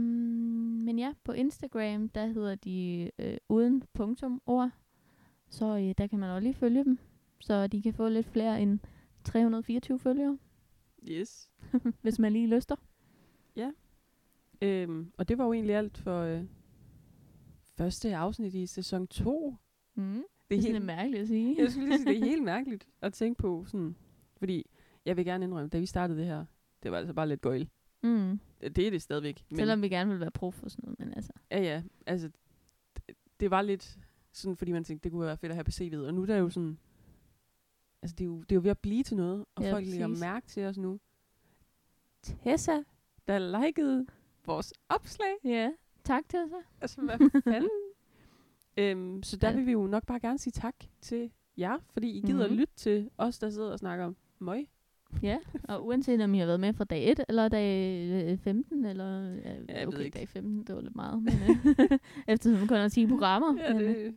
men 0.85 0.99
ja, 0.99 1.13
på 1.25 1.33
Instagram, 1.33 2.09
der 2.09 2.27
hedder 2.27 2.55
de 2.55 3.11
øh, 3.19 3.37
uden 3.49 3.83
punktum 3.93 4.43
ord. 4.47 4.71
Så 5.49 5.77
øh, 5.79 5.95
der 5.99 6.07
kan 6.07 6.19
man 6.19 6.31
også 6.31 6.41
lige 6.43 6.55
følge 6.55 6.85
dem. 6.85 6.99
Så 7.41 7.67
de 7.67 7.83
kan 7.83 7.95
få 7.95 8.09
lidt 8.09 8.27
flere 8.27 8.63
end 8.63 8.79
324 9.27 9.99
følgere, 9.99 10.39
Yes. 11.09 11.51
hvis 12.03 12.19
man 12.19 12.33
lige 12.33 12.47
lyster. 12.47 12.77
Øhm, 14.62 15.12
og 15.17 15.29
det 15.29 15.39
var 15.39 15.45
jo 15.45 15.53
egentlig 15.53 15.75
alt 15.77 15.99
for 15.99 16.21
øh, 16.21 16.45
første 17.77 18.17
afsnit 18.17 18.55
i 18.55 18.67
sæson 18.67 19.07
2. 19.07 19.55
Mm. 19.95 20.05
Det 20.15 20.25
Det 20.51 20.69
er 20.69 20.73
lidt 20.73 20.85
mærkeligt 20.85 21.23
at 21.23 21.29
sige. 21.29 21.57
Jeg 21.59 21.71
skulle 21.71 21.89
lige 21.89 21.99
sige, 21.99 22.15
det 22.15 22.21
er 22.23 22.25
helt 22.33 22.45
mærkeligt 22.45 22.89
at 23.01 23.12
tænke 23.12 23.39
på 23.39 23.65
sådan, 23.67 23.97
fordi 24.37 24.67
jeg 25.05 25.17
vil 25.17 25.25
gerne 25.25 25.45
indrømme, 25.45 25.69
da 25.69 25.79
vi 25.79 25.87
startede 25.87 26.19
det 26.19 26.27
her, 26.27 26.45
det 26.83 26.91
var 26.91 26.99
altså 26.99 27.15
bare 27.15 27.29
lidt 27.29 27.41
gøjl. 27.41 27.69
Mm. 28.03 28.41
Det 28.61 28.79
er 28.87 28.91
det 28.91 29.03
stadigvæk. 29.03 29.45
Men, 29.51 29.57
Selvom 29.57 29.83
vi 29.83 29.89
gerne 29.89 30.11
vil 30.11 30.21
være 30.21 30.31
prof 30.31 30.62
og 30.62 30.71
sådan 30.71 30.83
noget, 30.85 30.99
men 30.99 31.15
altså. 31.17 31.33
Ja, 31.51 31.61
ja. 31.62 31.83
Altså, 32.07 32.31
det, 32.97 33.17
det 33.41 33.51
var 33.51 33.62
lidt 33.62 33.99
sådan, 34.33 34.57
fordi 34.57 34.73
man 34.73 34.85
tænkte, 34.85 35.05
det 35.05 35.12
kunne 35.12 35.27
være 35.27 35.37
fedt 35.37 35.51
at 35.53 35.57
have 35.57 35.65
på 35.65 35.71
CV'et. 35.71 36.07
Og 36.07 36.15
nu 36.15 36.23
er 36.23 36.27
der 36.27 36.37
jo 36.37 36.51
sådan, 36.51 36.79
altså 38.07 38.14
det 38.19 38.25
er 38.25 38.27
jo, 38.29 38.40
det 38.40 38.53
er 38.53 38.57
jo 38.57 38.61
ved 38.62 38.71
at 38.71 38.79
blive 38.79 39.03
til 39.03 39.16
noget, 39.16 39.45
og 39.55 39.62
Ja, 39.62 39.73
folk 39.73 39.87
lægger 39.87 40.07
præcis. 40.09 40.21
mærke 40.21 40.47
til 40.47 40.64
os 40.64 40.79
nu. 40.79 40.99
Tessa, 42.23 42.77
der 43.29 43.38
likede 43.66 44.07
vores 44.47 44.75
opslag. 44.88 45.35
Ja, 45.45 45.71
tak 46.05 46.25
sig. 46.31 46.40
Altså, 46.81 47.01
hvad 47.01 47.19
fanden? 47.53 47.71
øhm, 48.77 49.23
så 49.23 49.37
der 49.37 49.49
Ja. 49.51 49.57
vil 49.57 49.66
vi 49.66 49.73
jo 49.73 49.87
nok 49.87 50.07
bare 50.07 50.21
gerne 50.21 50.38
sige 50.38 50.51
tak 50.53 50.75
til 51.01 51.31
jer, 51.59 51.79
fordi 51.92 52.11
I 52.11 52.21
gider 52.21 52.33
Mhm. 52.33 52.38
mm-hmm. 52.42 52.57
lytte 52.59 52.75
til 52.77 53.11
os, 53.19 53.38
der 53.38 53.51
sidder 53.51 53.73
og 53.73 53.79
snakker 53.79 54.05
om 54.05 54.16
møg. 54.38 54.69
Ja, 55.23 55.38
og 55.69 55.87
uanset 55.87 56.21
om 56.21 56.35
I 56.35 56.38
har 56.38 56.47
været 56.47 56.61
med 56.61 56.73
fra 56.75 56.85
dag 56.85 57.11
1 57.12 57.21
eller 57.29 57.49
dag 57.49 58.09
øh, 58.33 58.38
15, 58.38 58.85
eller 58.85 59.31
ja, 59.35 59.55
jeg 59.69 59.88
okay, 59.88 60.05
ikke. 60.05 60.19
dag 60.19 60.29
15, 60.29 60.64
det 60.64 60.75
var 60.75 60.81
lidt 60.81 60.97
meget, 60.97 61.23
men 61.23 61.35
øh, 61.35 61.99
eftersom 62.29 62.62
vi 62.62 62.66
kun 62.66 62.77
har 62.77 62.88
10 62.88 63.07
programmer. 63.07 63.62
Ja, 63.62 63.75
men, 63.75 63.83
øh, 63.83 63.88
det 63.97 64.07
er 64.07 64.12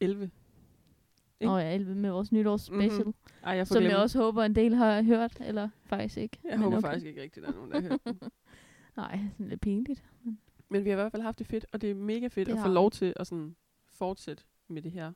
11. 0.00 0.30
Åh 1.40 1.60
ja, 1.60 1.74
11 1.74 1.94
med 1.94 2.10
vores 2.10 2.32
nytårsspecial, 2.32 2.90
Mhm. 2.90 2.98
mm-hmm. 2.98 3.14
Ej, 3.42 3.52
jeg 3.56 3.66
som 3.66 3.82
jeg 3.82 3.96
også 3.96 4.18
håber, 4.18 4.42
en 4.42 4.54
del 4.54 4.74
har 4.74 5.02
hørt, 5.02 5.36
eller 5.40 5.68
faktisk 5.84 6.16
ikke. 6.18 6.38
Jeg 6.44 6.50
men 6.50 6.58
håber 6.62 6.76
okay. 6.76 6.88
faktisk 6.88 7.06
ikke 7.06 7.22
rigtigt, 7.22 7.46
der 7.46 7.52
er 7.52 7.54
nogen, 7.56 7.70
der 7.70 7.80
har 7.80 7.88
hørt 7.88 8.00
den. 8.04 8.20
Nej, 8.96 9.20
sådan 9.32 9.48
lidt 9.48 9.60
pinligt. 9.60 10.04
Men 10.70 10.84
vi 10.84 10.88
har 10.90 10.94
i 10.96 11.00
hvert 11.00 11.12
fald 11.12 11.22
haft 11.22 11.38
det 11.38 11.46
fedt, 11.46 11.66
og 11.72 11.80
det 11.80 11.90
er 11.90 11.94
mega 11.94 12.26
fedt 12.26 12.48
Det 12.48 12.52
at 12.54 12.62
få 12.62 12.68
lov 12.68 12.90
til 12.90 13.12
at 13.16 13.26
sådan 13.26 13.56
fortsætte 13.92 14.44
med 14.68 14.82
det 14.82 14.92
her 14.92 15.12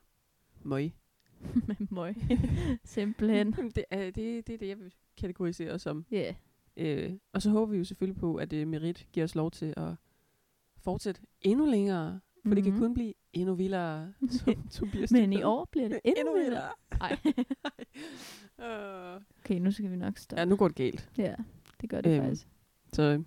møg. 0.61 0.93
med 1.67 1.75
møg. 1.91 2.15
Simpelthen. 2.83 3.51
det, 3.51 3.85
er, 3.89 4.11
det, 4.11 4.47
det 4.47 4.53
er 4.53 4.57
det, 4.57 4.67
jeg 4.67 4.79
vil 4.79 4.93
kategorisere 5.17 5.79
som. 5.79 6.05
Ja. 6.11 6.35
Øh, 6.77 7.13
og 7.33 7.41
så 7.41 7.49
håber 7.49 7.71
vi 7.71 7.77
jo 7.77 7.83
selvfølgelig 7.83 8.19
på, 8.19 8.35
at 8.35 8.53
uh, 8.53 8.67
Merit 8.67 9.07
giver 9.13 9.23
os 9.23 9.35
lov 9.35 9.51
til 9.51 9.73
at 9.77 9.91
fortsætte 10.77 11.21
endnu 11.41 11.65
længere. 11.65 12.19
For 12.49 12.55
mm-hmm. 12.55 12.55
det 12.55 12.63
kan 12.63 12.73
Mhm. 12.73 12.81
kun 12.81 12.93
blive 12.93 13.13
endnu 13.33 13.55
vildere, 13.55 14.13
som 14.39 14.67
Tobias 14.71 15.11
Men 15.11 15.33
i 15.33 15.43
år 15.43 15.65
bliver 15.71 15.87
det 15.89 15.99
endnu, 16.05 16.19
endnu 16.21 16.43
vildere. 16.43 16.69
vildere. 16.91 17.35
Ej. 18.65 19.15
Uh, 19.15 19.21
Okay, 19.39 19.59
nu 19.59 19.71
skal 19.71 19.91
vi 19.91 19.95
nok 19.95 20.17
stoppe. 20.17 20.39
ja, 20.39 20.45
nu 20.45 20.55
går 20.55 20.67
det 20.67 20.75
galt. 20.75 21.09
Ja, 21.17 21.35
det 21.81 21.89
gør 21.89 22.01
det 22.01 22.15
Øhm, 22.15 22.23
faktisk. 22.23 22.47
Så 22.93 23.01
øh, 23.03 23.19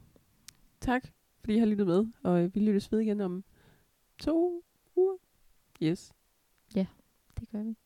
tak, 0.81 1.03
fordi 1.41 1.55
I 1.55 1.59
har 1.59 1.67
lyttet 1.67 1.87
med. 1.87 2.07
Og 2.23 2.43
øh, 2.45 2.55
vi 2.55 2.61
lyttes 2.61 2.93
ved 2.93 3.01
igen 3.01 3.21
om 3.21 3.45
to 4.19 4.65
uger. 4.97 5.17
Yes. 5.83 6.13
Det 7.41 7.49
gør 7.53 7.63
vi. 7.63 7.77